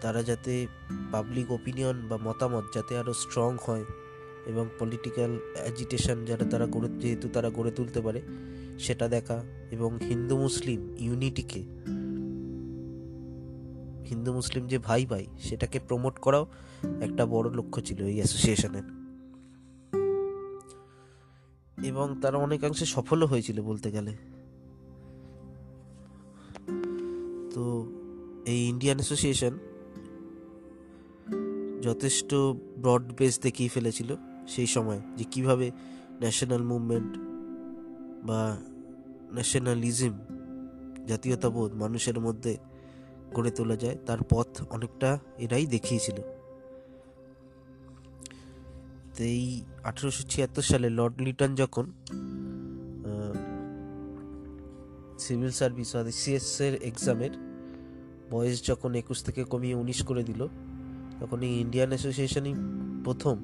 [0.00, 0.66] তারা যাতে
[1.12, 3.84] পাবলিক ওপিনিয়ন বা মতামত যাতে আরও স্ট্রং হয়
[4.46, 8.22] এবং পলিটিক্যাল অ্যাজিটেশন যারা তারা গড়ে যেহেতু তারা গড়ে তুলতে পারে,
[8.78, 11.62] সেটা দেখা এবং হিন্দু মুসলিম ইউনিটিকে
[14.08, 16.46] হিন্দু মুসলিম যে ভাই ভাই সেটাকে প্রমোট করাও
[17.00, 18.82] একটা বড় লক্ষ্য ছিল এই অ্যাসোসিয়েশনের
[21.84, 24.16] এবং তারা অনেকাংশে সফলও হয়েছিল বলতে গেলে।
[27.54, 27.62] তো
[28.46, 29.58] এই ইন্ডিয়ান অ্যাসোসিয়েশন
[31.82, 32.34] যথেষ্ট
[32.78, 34.16] ব্রড বেস দেখিয়ে ফেলেছিল।
[34.48, 35.70] সেই সময় যে কীভাবে
[36.20, 37.12] ন্যাশনাল মুভমেন্ট
[38.26, 38.56] বা
[39.32, 40.14] ন্যাশনালিজম
[41.06, 42.56] জাতীয়তাবোধ মানুষের মধ্যে
[43.34, 46.18] গড়ে তোলা যায়, তার পথ অনেকটা এরাই দেখিয়েছিল।
[49.18, 51.92] এই আঠেরোশো ছিয়াত্তর সালে লর্ড লিটন যখন
[55.18, 57.32] সিভিল সার্ভিস অর্থাৎ সিএস এর এক্সামের
[58.30, 60.48] বয়স যখন একুশ থেকে কমিয়ে উনিশ করে দিল,
[61.20, 62.54] তখন এই ইন্ডিয়ান অ্যাসোসিয়েশনই
[63.04, 63.36] প্রথম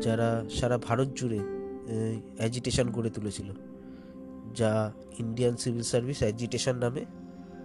[0.00, 1.40] যারা সারা ভারত জুড়ে
[2.38, 3.48] অ্যাজিটেশন গড়ে তুলেছিল,
[4.54, 7.02] যা ইন্ডিয়ান সিভিল সার্ভিস অ্যাজিটেশন নামে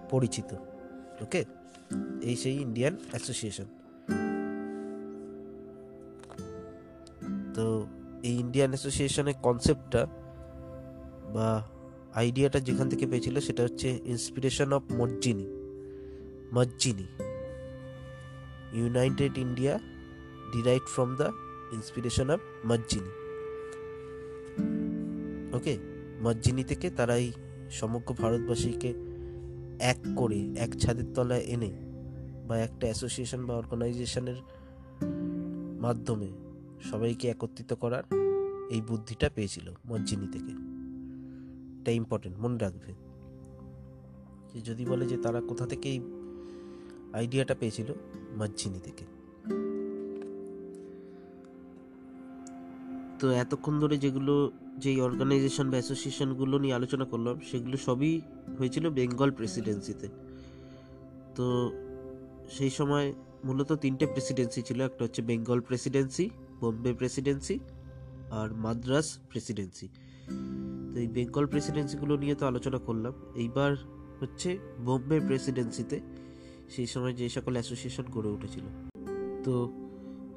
[0.10, 0.50] পরিচিত
[1.22, 1.42] ওকে
[2.22, 3.68] এই সেই ইন্ডিয়ান অ্যাসোসিয়েশন
[7.54, 7.66] তো
[8.24, 10.02] এই ইন্ডিয়ান অ্যাসোসিয়েশনের কনসেপ্টটা
[11.34, 11.64] বা
[12.14, 15.48] আইডিয়াটা যেখান থেকে পেয়েছিল সেটা হচ্ছে inspiration of Mazzini
[16.54, 17.08] Mazzini
[18.74, 19.74] united India
[20.54, 21.28] derive from the
[21.72, 23.10] inspiration of Mazzini
[25.56, 25.78] okay
[26.22, 27.32] Mazzini থেকে তারা এই
[27.72, 28.94] সমগ্র ভারতবাসীকে
[29.80, 31.72] এক করে, এক ছাদের তলায় এনে
[32.48, 34.36] বা একটা অ্যাসোসিয়েশন বা অর্গানাইজেশনের
[35.82, 36.28] মাধ্যমে
[36.92, 38.04] সবাইকে একত্রিত করার
[38.70, 40.52] এই বুদ্ধিটা পেয়েছিল মজ্জিনি থেকে।
[41.82, 42.94] এটা ইম্পর্টেন্ট মনে রাখবে।
[44.54, 46.00] যে যদি বলে যে তারা কোথা থেকে এই
[47.14, 47.94] আইডিয়াটা পেয়েছিল
[48.38, 49.06] মজ্জিনি থেকে।
[53.20, 54.34] তো এতক্ষণ ধরে যেগুলো
[54.84, 58.12] যেই অর্গানাইজেশন বা অ্যাসোসিয়েশনগুলো নিয়ে আলোচনা করলাম, সেগুলো সবই
[58.58, 60.08] হয়েছিল বেঙ্গল প্রেসিডেন্সিতে
[61.36, 61.46] তো
[62.56, 63.08] সেই সময়
[63.48, 66.26] মূলত তিনটে প্রেসিডেন্সি ছিল, একটা হচ্ছে বেঙ্গল প্রেসিডেন্সি
[66.62, 67.56] বোম্বে প্রেসিডেন্সি
[68.40, 69.88] আর মাদ্রাস প্রেসিডেন্সি
[70.92, 73.72] তো এই বেঙ্গল প্রেসিডেন্সিগুলো নিয়ে তো আলোচনা করলাম। এইবার
[74.20, 74.50] হচ্ছে
[74.86, 75.98] বোম্বে প্রেসিডেন্সিতে
[76.74, 78.66] সেই সময় যে সকল অ্যাসোসিয়েশন গড়ে উঠেছিল।
[79.46, 79.54] তো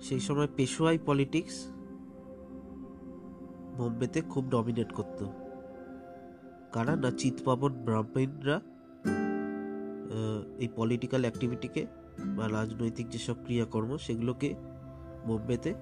[0.07, 1.57] সেই সময় পেশোয়াই পলিটিক্স
[3.81, 5.25] বোম্বেতে খুব ডমিনেট করতো।
[6.73, 6.97] কারা?
[6.97, 8.57] না চিৎপাবন ব্রাহ্মণরা
[10.59, 11.87] এই পলিটিক্যাল অ্যাক্টিভিটিকে
[12.37, 14.49] বা রাজনৈতিক যেসব ক্রিয়াকর্ম, সেগুলোকে
[15.27, 15.75] বোম্বেতে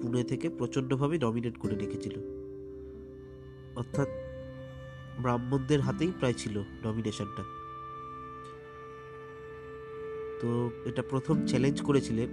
[0.00, 2.16] পুনে থেকে প্রচণ্ডভাবে ডমিনেট করে রেখেছিল।
[3.76, 4.08] অর্থাৎ
[5.22, 7.44] ব্রাহ্মণদের হাতেই প্রায় ছিল ডমিনেশনটা
[10.40, 10.48] তো
[10.84, 12.28] এটা প্রথম চ্যালেঞ্জ করেছিলেন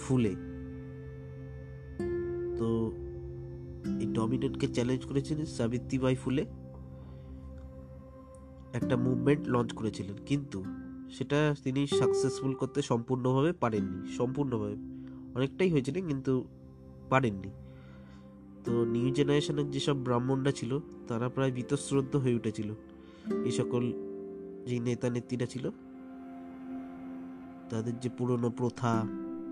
[0.00, 0.53] ফুলে।
[4.00, 6.46] এই ডমিনেটকে চ্যালেঞ্জ করেছিলেন সাবিত্রীবাই ফুলে।
[8.72, 10.64] একটা মুভমেন্ট লঞ্চ করেছিলেন, কিন্তু
[11.10, 14.76] সেটা তিনি সাকসেসফুল করতে সম্পূর্ণভাবে পারেননি, সম্পূর্ণভাবে।
[15.34, 16.44] অনেকটাই হয়েছিলেন কিন্তু
[17.10, 17.50] পারেননি।
[18.64, 20.78] তো নিউ জেনারেশনের যেসব ব্রাহ্মণরা ছিল,
[21.08, 22.72] তারা প্রায় বীতশ্রদ্ধ হয়ে উঠেছিল।
[23.44, 23.92] এই সকল
[24.66, 25.70] যে নেতা নেত্রীরা ছিল,
[27.70, 29.02] তাদের যে পুরনো প্রথা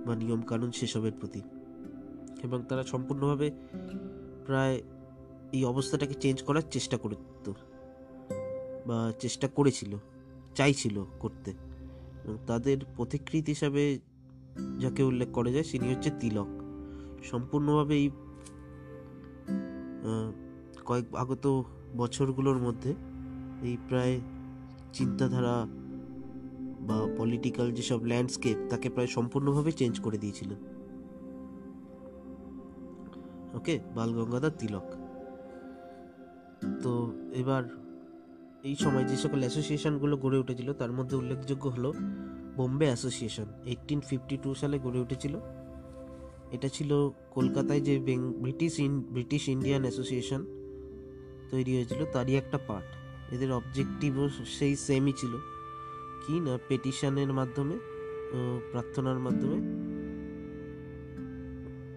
[0.06, 1.42] বা নিয়মকানুন সেসবের প্রতি।
[2.42, 3.50] এবং তারা সম্পূর্ণভাবে
[4.46, 4.82] প্রায়
[5.52, 7.52] এই অবস্থাটাকে চেঞ্জ করার চেষ্টা করত
[8.86, 9.96] বা চেষ্টা করেছিল,
[10.54, 11.52] চাইছিল করতে।
[12.46, 13.98] তাদের পথিকৃত হিসাবে
[14.80, 16.46] যাকে উল্লেখ করা যায় তিনি হচ্ছে তিলক।
[17.24, 18.10] সম্পূর্ণভাবে এই
[20.84, 21.62] কয়েক আগত
[21.96, 22.94] বছরগুলোর মধ্যে
[23.62, 24.20] এই প্রায়
[24.92, 25.66] চিন্তাধারা
[26.80, 30.71] বা পলিটিক্যাল যেসব ল্যান্ডস্কেপ তাকে প্রায় সম্পূর্ণভাবে চেঞ্জ করে দিয়েছিলেন
[33.58, 34.86] ওকে, বাল গঙ্গাধর তিলক।
[36.82, 36.92] তো
[37.40, 37.62] এবার
[38.68, 41.90] এই সময় যে সকল অ্যাসোসিয়েশনগুলো গড়ে উঠেছিল, তার মধ্যে উল্লেখযোগ্য হলো
[42.56, 45.34] Bombay association eighteen fifty two সালে গড়ে উঠেছিল।
[46.56, 46.90] এটা ছিল
[47.36, 47.94] কলকাতায় যে
[48.44, 50.40] British in British Indian association
[51.50, 52.88] তৈরি হয়েছিল, তারই একটা পার্ট।
[53.34, 54.26] এদের অবজেক্টিভও
[54.56, 55.32] সেই সেমই ছিল।
[56.24, 57.76] কি না পেটিশনের মাধ্যমে
[58.70, 59.58] প্রার্থনার মাধ্যমে।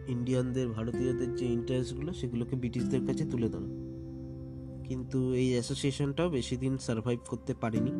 [0.07, 3.85] ইন্ডিয়ানদের, ভারতীয়দের যে ইন্টারেস্টগুলো সেগুলোকে ব্রিটিশদের কাছে তুলে ধরা।
[4.83, 7.91] কিন্তু এই অ্যাসোসিয়েশনটাও বেশি দিন সার্ভাইভ করতে পারেনি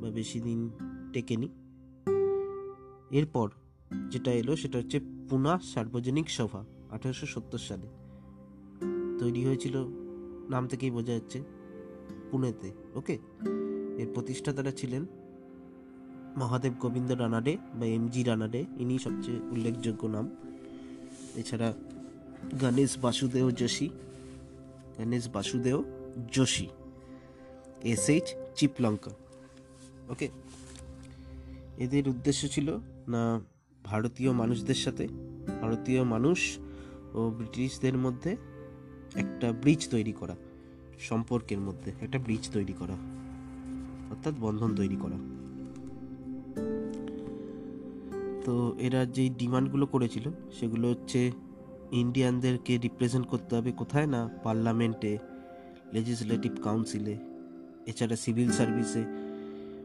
[0.00, 0.70] বা বেশি দিন
[1.12, 1.48] টেকেনি।
[3.10, 3.50] এরপর
[4.10, 7.86] যেটা এলো, সেটা হচ্ছে পুনা সার্বজনিক সভা, আঠারোশো সত্তর সালে।
[9.18, 9.76] তৈরি হয়েছিল,
[10.50, 11.42] নাম থেকেই বোঝা যাচ্ছে,
[12.30, 13.18] পুনেতে, ওকে?
[13.98, 15.06] এর প্রতিষ্ঠাতারা ছিলেন
[16.36, 20.36] মহাদেব গোবিন্দ রানাডে বা এম জি রানাডে, ইনি সবচেয়ে উল্লেখযোগ্য নাম।
[21.36, 21.68] এছাড়া
[22.60, 23.88] Ganesh Vasudev Joshi,
[24.98, 25.78] Ganesh Vasudev
[26.32, 26.66] Joshi,
[27.82, 28.26] S H
[28.56, 29.12] Chiplunkar.
[30.08, 30.28] Okay
[31.78, 32.68] এদের উদ্দেশ্য ছিল
[33.08, 33.22] না
[33.84, 35.08] ভারতীয় মানুষদের সাথে,
[35.60, 36.58] ভারতীয় মানুষ
[37.14, 38.36] ও ব্রিটিশদের মধ্যে
[39.14, 40.36] একটা ব্রিজ তৈরি করা,
[41.00, 42.96] সম্পর্কের মধ্যে একটা ব্রিজ তৈরি করা,
[44.10, 45.18] অর্থাৎ বন্ধন তৈরি করা।
[48.46, 50.26] তো এরা যেই ডিমান্ডগুলো করেছিল,
[50.58, 51.20] সেগুলো হচ্ছে
[51.92, 55.12] ইন্ডিয়ানদেরকে রিপ্রেজেন্ট করতে হবে কোথায় না পার্লামেন্টে
[55.94, 57.14] লেজিসলেটিভ কাউন্সিলে
[57.86, 59.02] এছাড়া সিভিল সার্ভিসে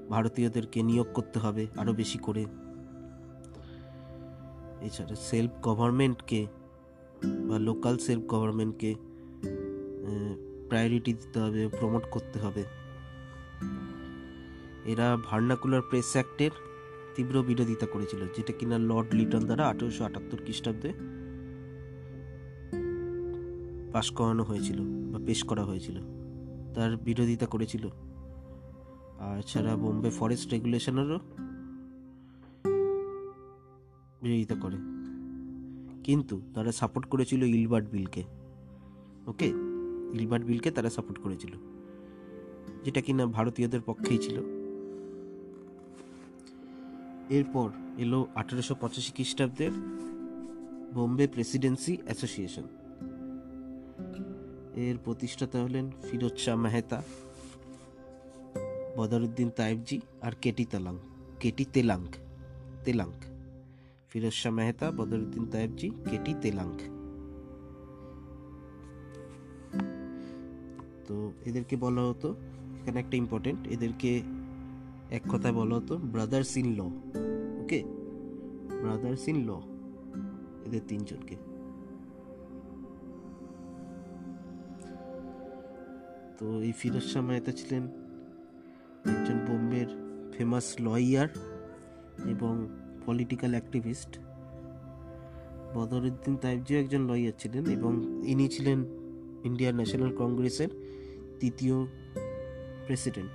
[0.09, 2.43] ভারতীয়দেরকে নিয়োগ করতে হবে আরও বেশি করে।
[4.81, 6.41] এছাড়া সেলফ গভর্নমেন্টকে
[7.47, 8.91] বা লোকাল সেলফ গভর্নমেন্টকে
[10.69, 12.63] প্রায়োরিটি দিতে হবে প্রমোট করতে হবে।
[14.85, 16.53] এরা ভার্নাকুলার প্রেস অ্যাক্টের
[17.15, 20.93] তীব্র বিরোধিতা করেছিল, যেটা কিনা লর্ড লিটন দ্বারা আঠেরোশো আটাত্তর খ্রিস্টাব্দে
[23.93, 25.99] পাশ করানো হয়েছিল বা পেশ করা হয়েছিল।
[26.73, 27.87] তার বিরোধিতা করেছিল।
[29.19, 31.19] আর এছাড়া বোম্বে ফরেস্ট রেগুলেশনেরও
[34.21, 34.77] বিরোধিতা করে।
[36.03, 38.23] কিন্তু তারা সাপোর্ট করেছিল ইলবার্ট বিলকে।
[39.27, 39.47] ওকে?
[40.13, 41.51] ইলবার্ট বিলকে তারা সাপোর্ট করেছিল।
[42.85, 44.60] যেটা কিনা ভারতীয়দের পক্ষেই ছিল।
[47.37, 47.69] এরপর
[48.03, 49.73] এলো আঠেরোশো পঁচাশি খ্রিস্টাব্দের
[50.95, 52.65] বোম্বে প্রেসিডেন্সি অ্যাসোসিয়েশন।
[54.85, 56.99] এর প্রতিষ্ঠাতা হলেন ফিরোজ শাহ মেহতা,
[58.97, 60.95] বদরুদ্দিন তায়েবজি আর K T Telang
[61.41, 62.01] K T Telang
[62.85, 63.09] Telang.
[64.09, 66.69] Firoz Shah Mehta, Badruddin Tyabji K T Telang.
[71.07, 71.15] তো
[71.49, 72.29] এদেরকে বলা হতো,
[72.79, 74.11] এখানে একটা ইম্পর্টেন্ট এদেরকে
[75.11, 76.79] এক কথায় বলো তো brothers in law
[77.61, 77.83] okay
[78.81, 79.49] brothers in law
[80.65, 81.35] এদের তিনজনকে।
[86.37, 87.83] তো এই ফিরোজ শাহ মেহতা ছিলেন
[89.05, 89.89] একজন বোম্বের
[90.37, 91.27] ফেমাস লয়ার
[92.25, 92.67] এবং
[93.05, 94.19] পলিটিক্যাল অ্যাক্টিভিস্ট
[95.73, 97.91] বদরুদ্দিন তাইবজিও একজন লয়ার ছিলেন এবং
[98.27, 98.79] ইনি ছিলেন
[99.43, 100.69] ইন্ডিয়ান ন্যাশনাল কংগ্রেসের
[101.39, 101.85] তৃতীয়
[102.85, 103.31] প্রেসিডেন্ট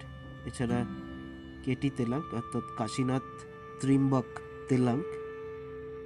[0.47, 0.85] এছাড়া
[1.67, 3.27] কেটি তেলাং অর্থাৎ কাশীনাথ
[3.81, 4.29] ত্রিম্বক
[4.69, 4.99] তেলাং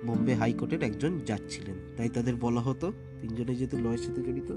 [0.06, 2.86] বোম্বে হাইকোর্টের একজন জাজ ছিলেন। তাই তাদের বলা হতো
[3.20, 4.50] তিনজনে যেহেতু লয়ের সাথে জড়িত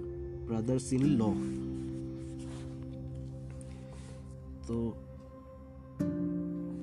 [0.48, 1.22] ব্রাদার্স ইন ল
[4.68, 4.78] তো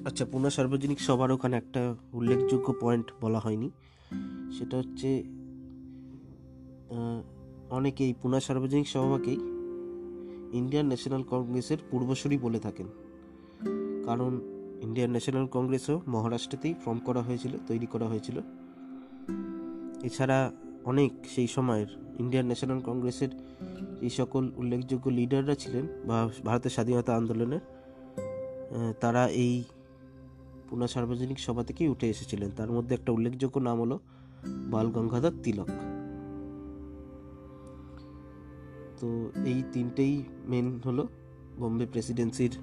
[0.08, 1.82] আচ্ছা পুনা সার্বজনিক সভার ওখানে একটা
[2.18, 3.68] উল্লেখযোগ্য পয়েন্ট বলা হয়নি।
[4.56, 5.10] সেটা হচ্ছে
[7.78, 9.38] অনেকেই পুনা সার্বজনিক সভাকেই
[10.60, 12.88] ইন্ডিয়ান ন্যাশনাল কংগ্রেসের পূর্বসূরি বলে থাকেন।
[14.10, 14.32] কারণ
[14.86, 18.36] ইন্ডিয়ান ন্যাশনাল কংগ্রেসও মহারাষ্ট্রতেই ফর্ম করা হয়েছিল, তৈরি করা হয়েছিল।
[20.08, 20.38] এছাড়া
[20.90, 21.90] অনেক সেই সময়ের
[22.22, 23.30] ইন্ডিয়ান ন্যাশনাল কংগ্রেসের
[24.06, 27.62] এই সকল উল্লেখযোগ্য লিডাররা ছিলেন বা ভারতের স্বাধীনতা আন্দোলনের
[29.02, 29.52] তারা এই
[30.68, 33.96] পুনা সার্বজনিক সভা থেকেই উঠে এসেছিলেন। তার মধ্যে একটা উল্লেখযোগ্য নাম হলো
[34.72, 35.68] বাল গঙ্গাধর তিলক।
[39.00, 39.08] তো
[39.50, 40.14] এই তিনটেই
[40.50, 41.04] মেন হলো
[41.60, 42.54] বোম্বে প্রেসিডেন্সির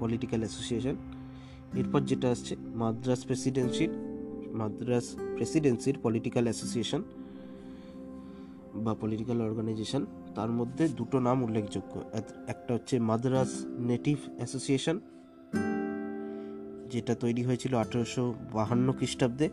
[0.00, 0.96] পলিটিক্যাল অ্যাসোসিয়েশন
[1.80, 3.92] এরপর যেটা আসছে, মাদ্রাস প্রেসিডেন্সির
[4.60, 7.02] মাদ্রাস প্রেসিডেন্সির পলিটিক্যাল অ্যাসোসিয়েশন
[8.84, 10.02] বা পলিটিক্যাল অর্গানাইজেশন
[10.36, 11.92] তার মধ্যে দুটো নাম উল্লেখযোগ্য।
[12.52, 13.50] একটা হচ্ছে মাদ্রাস
[13.90, 14.96] নেটিভ অ্যাসোসিয়েশন
[16.92, 19.46] যেটা তৈরি হয়েছিল আঠেরোশো বাহান্ন খ্রিস্টাব্দে।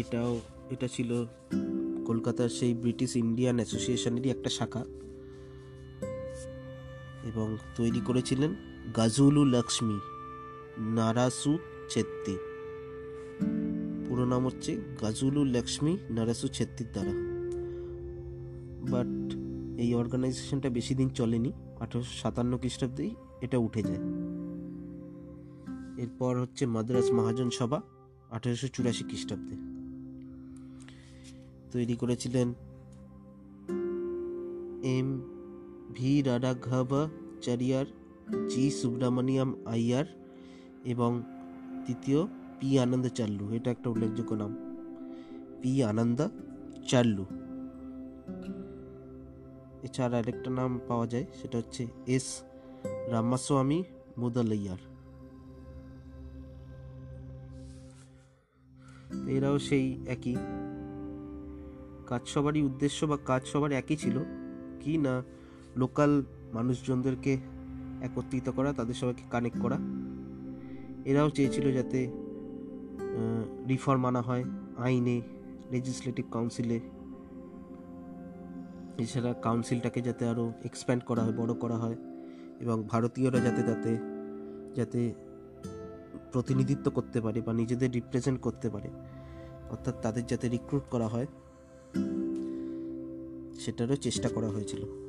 [0.00, 0.32] এটাও,
[0.74, 1.10] এটা ছিল
[2.08, 4.82] কলকাতার সেই ব্রিটিশ ইন্ডিয়ান অ্যাসোসিয়েশনেরই একটা শাখা।
[7.24, 8.54] এবং তৈরি করেছিলেন
[8.96, 9.98] গাজুলু লক্ষ্মী
[10.78, 11.58] নারাসু
[11.88, 12.36] ছেত্তি
[14.08, 17.14] পুরো নাম হচ্ছে গাজুলু লক্ষ্মী নারাসু ছেত্তির দ্বারা।
[18.90, 19.34] বাট
[19.80, 23.10] এই অর্গানাইজেশনটা বেশি দিন চলেনি, আঠারোশো সাতান্ন খ্রিস্টাব্দেই
[23.40, 24.02] এটা উঠে যায়।
[25.96, 27.80] এরপর হচ্ছে মাদ্রাস মহাজন সভা,
[28.30, 29.56] আঠারোশো চুরাশি খ্রিস্টাব্দে।
[31.72, 32.54] তৈরি করেছিলেন
[34.82, 35.33] M
[35.92, 37.86] V Raghavachariar
[38.48, 40.04] G Subramania Iyer
[40.84, 41.22] এবং
[41.86, 42.26] তৃতীয়
[42.60, 44.56] পি আনন্দ চাল্লু, এটা একটা উল্লেখযোগ্য নাম।
[45.62, 46.28] পি আনন্দ
[46.88, 47.24] চাল্লু।
[49.82, 52.42] এছাড়া আরেকটা নাম পাওয়া যায়, সেটা হচ্ছে এস
[53.08, 53.82] রামাস্বামী
[54.18, 54.76] মুদালাইয়ার।
[59.28, 60.36] এরাও সেই একই।
[62.06, 64.18] কাজ সবারই উদ্দেশ্য বা কাজ সবার একই ছিল।
[64.80, 65.22] কি না
[65.76, 66.24] লোকাল
[66.56, 67.32] মানুষজনদেরকে
[68.06, 69.78] একত্রিত করা, তাদের সবাইকে কানেক্ট করা।
[71.10, 72.00] এরাও চেয়েছিল যাতে
[73.68, 74.44] রিফর্ম আনা হয়
[74.76, 75.16] আইনে
[75.72, 76.80] লেজিসলেটিভ কাউন্সিলে
[78.98, 81.96] এছাড়া কাউন্সিলটাকে যাতে আরও এক্সপ্যান্ড করা হয়, বড় করা হয়
[82.60, 83.92] এবং ভারতীয়রা যাতে তাতে,
[84.74, 85.00] যাতে
[86.32, 88.88] প্রতিনিধিত্ব করতে পারে বা নিজেদের রিপ্রেজেন্ট করতে পারে,
[89.70, 91.28] অর্থাৎ তাদের যাতে রিক্রুট করা হয়,
[93.62, 95.03] সেটারও চেষ্টা করা হয়েছিল।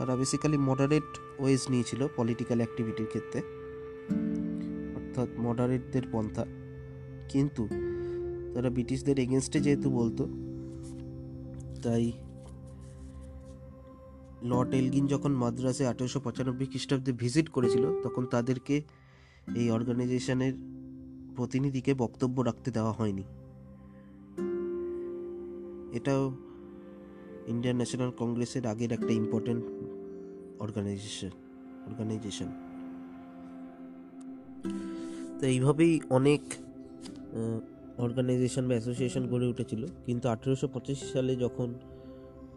[0.00, 3.40] তারা বেসিক্যালি মডারেট ওয়েজ নিয়েছিল পলিটিক্যাল অ্যাক্টিভিটির ক্ষেত্রে।
[4.96, 6.46] অর্থাৎ মডারেটদের পন্থা।
[7.28, 7.68] কিন্তু
[8.54, 10.28] তারা ব্রিটিশদের এগেনস্টে যেহেতু বলতো,
[11.82, 12.12] তাই
[14.42, 18.82] লর্ড এলগিন যখন মাদ্রাসে আঠেরোশো পঁচানব্বই খ্রিস্টাব্দে ভিজিট করেছিল, তখন তাদেরকে
[19.54, 20.52] এই অর্গানাইজেশনের
[21.36, 23.22] প্রতিনিধিকে বক্তব্য রাখতে দেওয়া হয়নি।
[25.96, 26.32] এটাও
[27.46, 29.64] ইন্ডিয়ান ন্যাশনাল কংগ্রেসের আগের একটা ইম্পর্টেন্ট
[30.64, 31.32] অর্গানাইজেশন
[31.88, 32.48] অর্গানাইজেশন
[35.38, 36.42] তো এইভাবেই অনেক
[38.04, 41.68] অর্গানাইজেশন বা অ্যাসোসিয়েশন গড়ে উঠেছিল। কিন্তু আঠেরোশো পঁচাশি সালে যখন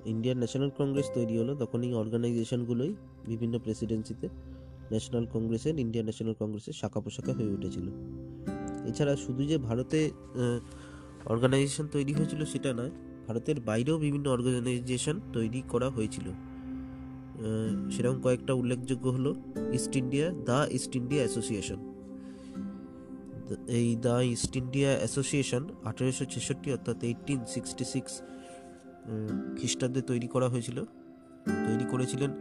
[0.06, 2.92] ইন্ডিয়ান ন্যাশনাল কংগ্রেস তৈরি হলো তখন এই অর্গানাইজেশনগুলোই
[3.28, 4.28] বিভিন্ন প্রেসিডেন্সিতে
[4.92, 7.88] ন্যাশনাল কংগ্রেসের ইন্ডিয়ান ন্যাশনাল কংগ্রেসের শাখা পোশাখা হয়ে উঠেছিল।
[8.90, 10.00] এছাড়া শুধু যে ভারতে
[11.26, 12.92] অর্গানাইজেশন তৈরি হয়েছিল সেটা নয়,
[13.28, 16.28] ভারতের বাইরেও বিভিন্ন অর্গানাইজেশন তৈরি করা হয়েছিল।
[17.94, 19.32] সেরকম কয়েকটা উল্লেখযোগ্য হলো
[19.78, 21.80] East India, the East India association.
[23.80, 28.14] এই দ্য ইস্ট ইন্ডিয়া অ্যাসোসিয়েশন আঠেরোশো ছেষট্টি অর্থাৎ এইটিন সিক্সটি সিক্স
[29.58, 30.78] খ্রিস্টাব্দে তৈরি করা হয়েছিল।
[31.68, 32.32] তৈরি করেছিলেন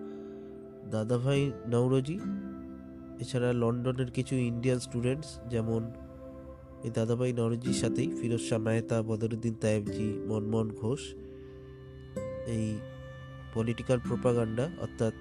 [0.95, 1.41] দাদাভাই
[1.73, 2.17] নওরোজি।
[3.23, 5.83] এছাড়া লন্ডনের কিছু ইন্ডিয়ান স্টুডেন্টস যেমন
[6.87, 11.03] এই দাদাভাই নওরোজির সাথেই ফিরোজ শাহ মেহতা, বদরুদ্দিন তায়েবজি, মনমোহন ঘোষ,
[12.57, 12.67] এই
[13.55, 15.15] পলিটিক্যাল প্রোপাগান্ডা অর্থাৎ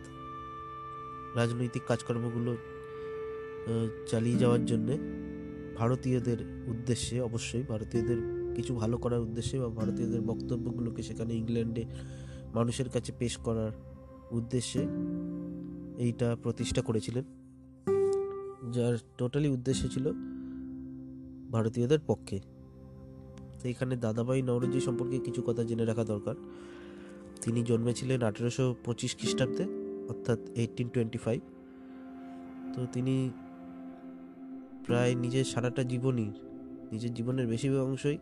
[1.35, 2.51] রাজনৈতিক কাজকর্মগুলো
[4.07, 4.93] চালিয়ে যাওয়ার জন্যে
[5.77, 8.19] ভারতীয়দের উদ্দেশ্যে, অবশ্যই ভারতীয়দের
[8.55, 11.85] কিছু ভালো করার উদ্দেশ্যে বা ভারতীয়দের বক্তব্যগুলোকে সেখানে ইংল্যান্ডে
[12.53, 13.71] মানুষের কাছে পেশ করার
[14.31, 14.81] উদ্দেশ্যে
[15.97, 17.23] এইটা প্রতিষ্ঠা করেছিলেন।
[18.71, 20.05] যার টোটালি উদ্দেশ্য ছিল
[21.51, 22.39] ভারতীয়দের পক্ষে।
[23.59, 26.35] তো এখানে দাদাভাই নওরোজি সম্পর্কে কিছু কথা জেনে রাখা দরকার।
[27.41, 29.65] তিনি জন্মেছিলেন আঠেরোশো পঁচিশ খ্রিস্টাব্দে,
[30.09, 31.41] অর্থাৎ এইটিন টোয়েন্টি ফাইভ
[32.73, 33.15] তো তিনি
[34.85, 36.31] প্রায় নিজের সারাটা জীবনই,
[36.91, 38.17] নিজের জীবনের বেশিরভাগ অংশই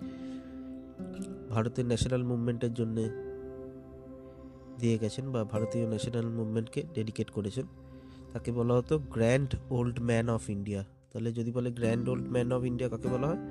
[1.49, 3.05] ভারতের ন্যাশনাল মুভমেন্টের জন্যে
[4.77, 7.65] দিয়ে গেছেন বা ভারতীয় ন্যাশনাল মুভমেন্টকে ডেডিকেট করেছেন।
[8.33, 10.83] তাকে বলা হতো grand old man of India.
[11.11, 13.41] তাহলে যদি বলে grand old man of India কাকে বলা হয়?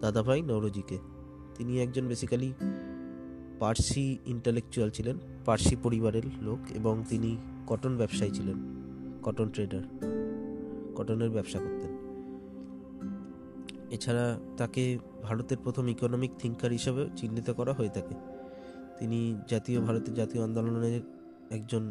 [0.00, 0.98] দাদাভাই নৌরজিকে
[1.54, 2.48] তিনি একজন বেসিক্যালি
[3.60, 7.36] পার্সি ইন্টালেকচুয়াল ছিলেন, পার্সি পরিবারের লোক এবং তিনি
[7.66, 8.54] কটন ব্যবসায়ী ছিলেন,
[9.22, 9.82] কটন ট্রেডার,
[10.96, 11.96] কটনের ব্যবসা করতেন।
[13.90, 18.14] এছাড়া তাকে ভারতের প্রথম ইকোনমিক থিঙ্কার হিসেবে চিহ্নিত করা হয়ে থাকে।
[18.98, 21.00] তিনি জাতীয় ভারতের জাতীয় আন্দোলনের
[21.50, 21.90] একজন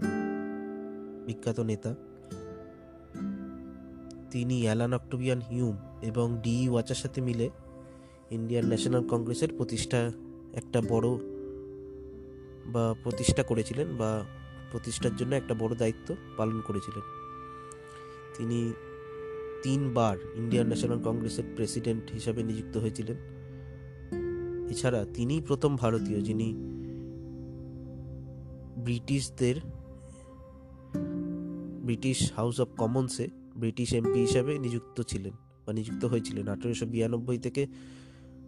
[1.25, 1.95] বিখ্যাত নেতা।
[4.31, 7.49] তিনি অ্যালান অক্টোবিয়ান হিউম এবং ডি ওয়াচার সাথে মিলে
[8.31, 10.11] ইন্ডিয়ান ন্যাশনাল কংগ্রেসের প্রতিষ্ঠা
[10.53, 11.34] একটা বড়
[12.65, 14.25] বা প্রতিষ্ঠা করেছিলেন বা
[14.71, 17.01] প্রতিষ্ঠার জন্য একটা বড় দায়িত্ব পালন করেছিলেন।
[18.37, 18.73] তিনি
[19.63, 23.17] তিনবার ইন্ডিয়ান ন্যাশনাল কংগ্রেসের প্রেসিডেন্ট হিসাবে নিযুক্ত হয়েছিলেন।
[24.69, 26.53] এছাড়া তিনিই প্রথম ভারতীয় যিনি
[28.77, 29.55] ব্রিটিশদের,
[31.83, 35.33] ব্রিটিশ হাউস অফ কমন্সে ব্রিটিশ এমপি হিসাবে নিযুক্ত ছিলেন
[35.65, 37.67] বা নিযুক্ত হয়েছিলেন। আঠেরোশো বিরানব্বই থেকে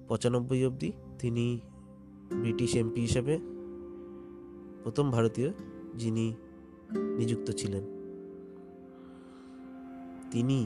[0.07, 1.59] পঁচানব্বই অবধি তিনি
[2.33, 3.56] ব্রিটিশ এমপি হিসাবে
[4.87, 5.49] প্রথম ভারতীয়
[5.95, 6.25] যিনি
[7.19, 7.83] নিযুক্ত ছিলেন।
[10.31, 10.59] তিনি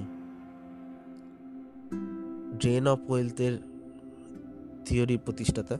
[2.59, 3.53] ড্রেন অফ ওয়েলথের
[4.85, 5.75] থিওরির প্রতিষ্ঠাতা।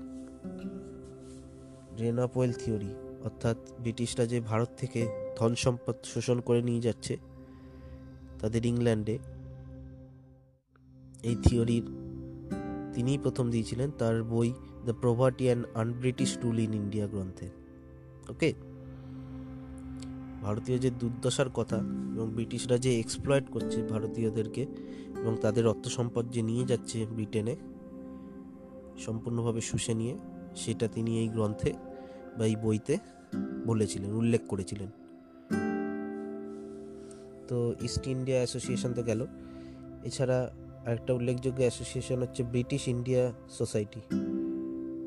[1.97, 2.91] ড্রেন অফ ওয়েলথ থিওরি
[3.23, 5.01] অর্থাৎ ব্রিটিশরা যে ভারত থেকে
[5.37, 7.17] ধন সম্পদ শোষণ করে নিয়ে যাচ্ছে
[8.39, 9.15] তাদের ইংল্যান্ডে,
[11.23, 11.85] এই থিওরির
[12.93, 14.49] তিনিই প্রথম দিয়েছিলেন তার বই
[14.85, 17.61] the poverty and un-British rule in India গ্রন্থে।
[18.30, 18.53] ওকে?
[20.41, 21.78] ভারতীয় যে দুর্দশার কথা
[22.15, 24.65] এবং ব্রিটিশরা যে এক্সপ্লয়েট করছে ভারতীয়দেরকে
[25.22, 27.55] এবং তাদের অর্থ সম্পদ যে নিয়ে যাচ্ছে ব্রিটেনে
[28.99, 30.17] সম্পূর্ণভাবে শুষে নিয়ে,
[30.55, 31.74] সেটা তিনি এই গ্রন্থে
[32.38, 32.97] বা এই বইতে
[33.65, 34.88] বলেছিলেন, উল্লেখ করেছিলেন।
[37.47, 39.26] তো ইস্ট ইন্ডিয়া অ্যাসোসিয়েশন তো গেল।
[40.03, 40.55] এছাড়া
[40.86, 43.99] আরেকটা উল্লেখযোগ্য অ্যাসোসিয়েশন হচ্ছে British India society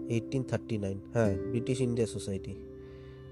[0.09, 2.55] eighteen thirty nine হ্যাঁ ব্রিটিশ ইন্ডিয়া সোসাইটি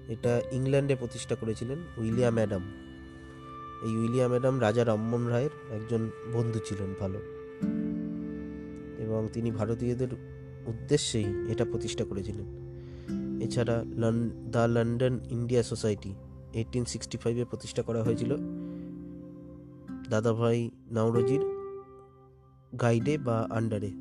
[0.07, 2.61] এটা ইংল্যান্ডে প্রতিষ্ঠা করেছিলেন উইলিয়াম অ্যাডাম
[3.83, 7.19] এই উইলিয়াম অ্যাডাম রাজা রামমোহন রায়ের একজন বন্ধু ছিলেন ভালো।
[9.01, 10.07] এবং তিনি ভারতীয়দের
[10.65, 12.63] উদ্দেশ্যেই এটা প্রতিষ্ঠা করেছিলেন।
[13.41, 16.13] এছাড়া Lon, the London India society
[16.53, 18.35] eighteen sixty ফাইভে প্রতিষ্ঠা করা হয়েছিল।
[20.09, 21.41] দাদাভাই নাওরজির
[22.81, 23.91] গাইডে বা আন্ডারে।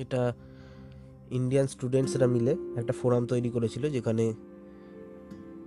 [0.00, 0.34] এটা
[1.30, 4.34] ইন্ডিয়ান স্টুডেন্টসরা মিলে একটা ফোরাম তৈরি করেছিল যেখানে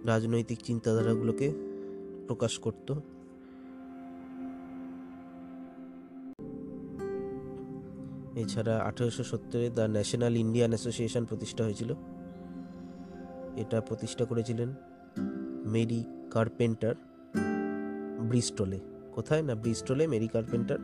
[0.06, 1.54] রাজনৈতিক চিন্তাধারাগুলোকে
[2.28, 2.94] প্রকাশ করত।
[8.36, 11.94] এছাড়া আঠেরোশো সত্তরে দ্য ন্যাশনাল ইন্ডিয়ান অ্যাসোসিয়েশন প্রতিষ্ঠা হয়েছিল।
[13.56, 14.74] এটা প্রতিষ্ঠা করেছিলেন
[15.66, 16.96] মেরি কার্পেন্টার
[18.20, 18.80] ব্রিস্টলে
[19.12, 20.80] কোথায় না ব্রিস্টলে মেরি কার্পেন্টার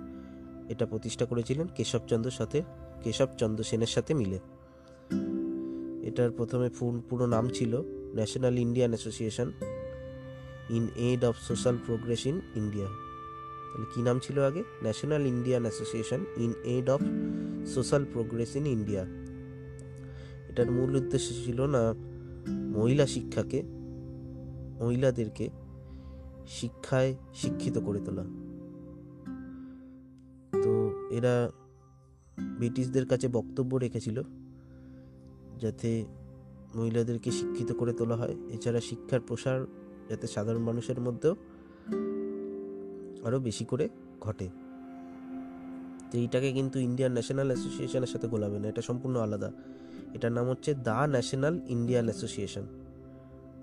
[0.69, 2.63] এটা প্রতিষ্ঠা করেছিলেন কেশবচন্দ্র সাথে,
[3.03, 4.39] কেশবচন্দ্র সেনের সাথে মিলে।
[6.15, 7.73] এটার প্রথমে ফুল, পুরো নাম ছিল
[8.17, 9.47] national Indian association
[10.69, 12.87] in aid of social progress in India
[13.71, 14.61] তাহলে কী নাম ছিল আগে?
[14.83, 17.01] National Indian association in aid of
[17.75, 19.03] social progress in India
[20.49, 21.81] এটার মূল উদ্দেশ্য ছিল না
[22.77, 23.59] মহিলা শিক্ষাকে,
[24.81, 25.45] মহিলাদেরকে
[26.47, 28.25] শিক্ষায় শিক্ষিত করে তোলা।
[30.63, 30.71] তো
[31.17, 31.33] এরা
[32.59, 34.17] ব্রিটিশদের কাছে বক্তব্য রেখেছিল
[35.63, 35.89] যাতে
[36.77, 39.59] মহিলাদেরকে শিক্ষিত করে তোলা হয়। এছাড়া শিক্ষার প্রসার
[40.09, 41.33] যাতে সাধারণ মানুষের মধ্যেও
[43.25, 43.89] আরও বেশি করে
[44.21, 44.47] ঘটে।
[46.09, 49.51] তো এইটাকে কিন্তু ইন্ডিয়ান ন্যাশনাল অ্যাসোসিয়েশনের সাথে গোলাবে না, এটা সম্পূর্ণ আলাদা।
[50.13, 52.65] এটার নাম হচ্ছে দ্য ন্যাশনাল ইন্ডিয়ান অ্যাসোসিয়েশন।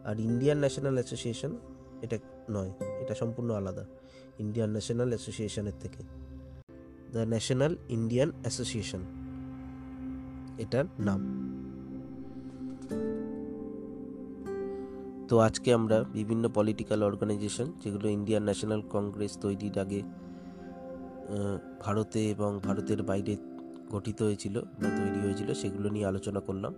[0.05, 1.53] আর ইন্ডিয়ান ন্যাশনাল অ্যাসোসিয়েশন
[2.03, 2.17] এটা
[2.51, 2.71] নয়,
[3.03, 3.85] এটা সম্পূর্ণ আলাদা,
[4.39, 6.03] ইন্ডিয়ান ন্যাশনাল অ্যাসোসিয়েশনের থেকে।
[7.13, 9.03] দ্য ন্যাশনাল ইন্ডিয়ান অ্যাসোসিয়েশন,
[10.59, 11.52] এটার নাম।
[15.33, 20.01] তো আজকে আমরা বিভিন্ন পলিটিক্যাল অর্গানাইজেশন যেগুলো ইন্ডিয়ান ন্যাশনাল কংগ্রেস তৈরির আগে
[21.81, 23.37] ভারতে এবং ভারতের বাইরে
[23.91, 26.73] গঠিত হয়েছিল বা তৈরি হয়েছিল, সেগুলো নিয়ে আলোচনা করলাম।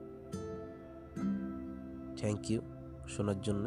[2.16, 2.60] থ্যাংক ইউ
[3.08, 3.64] শোনার জন্য।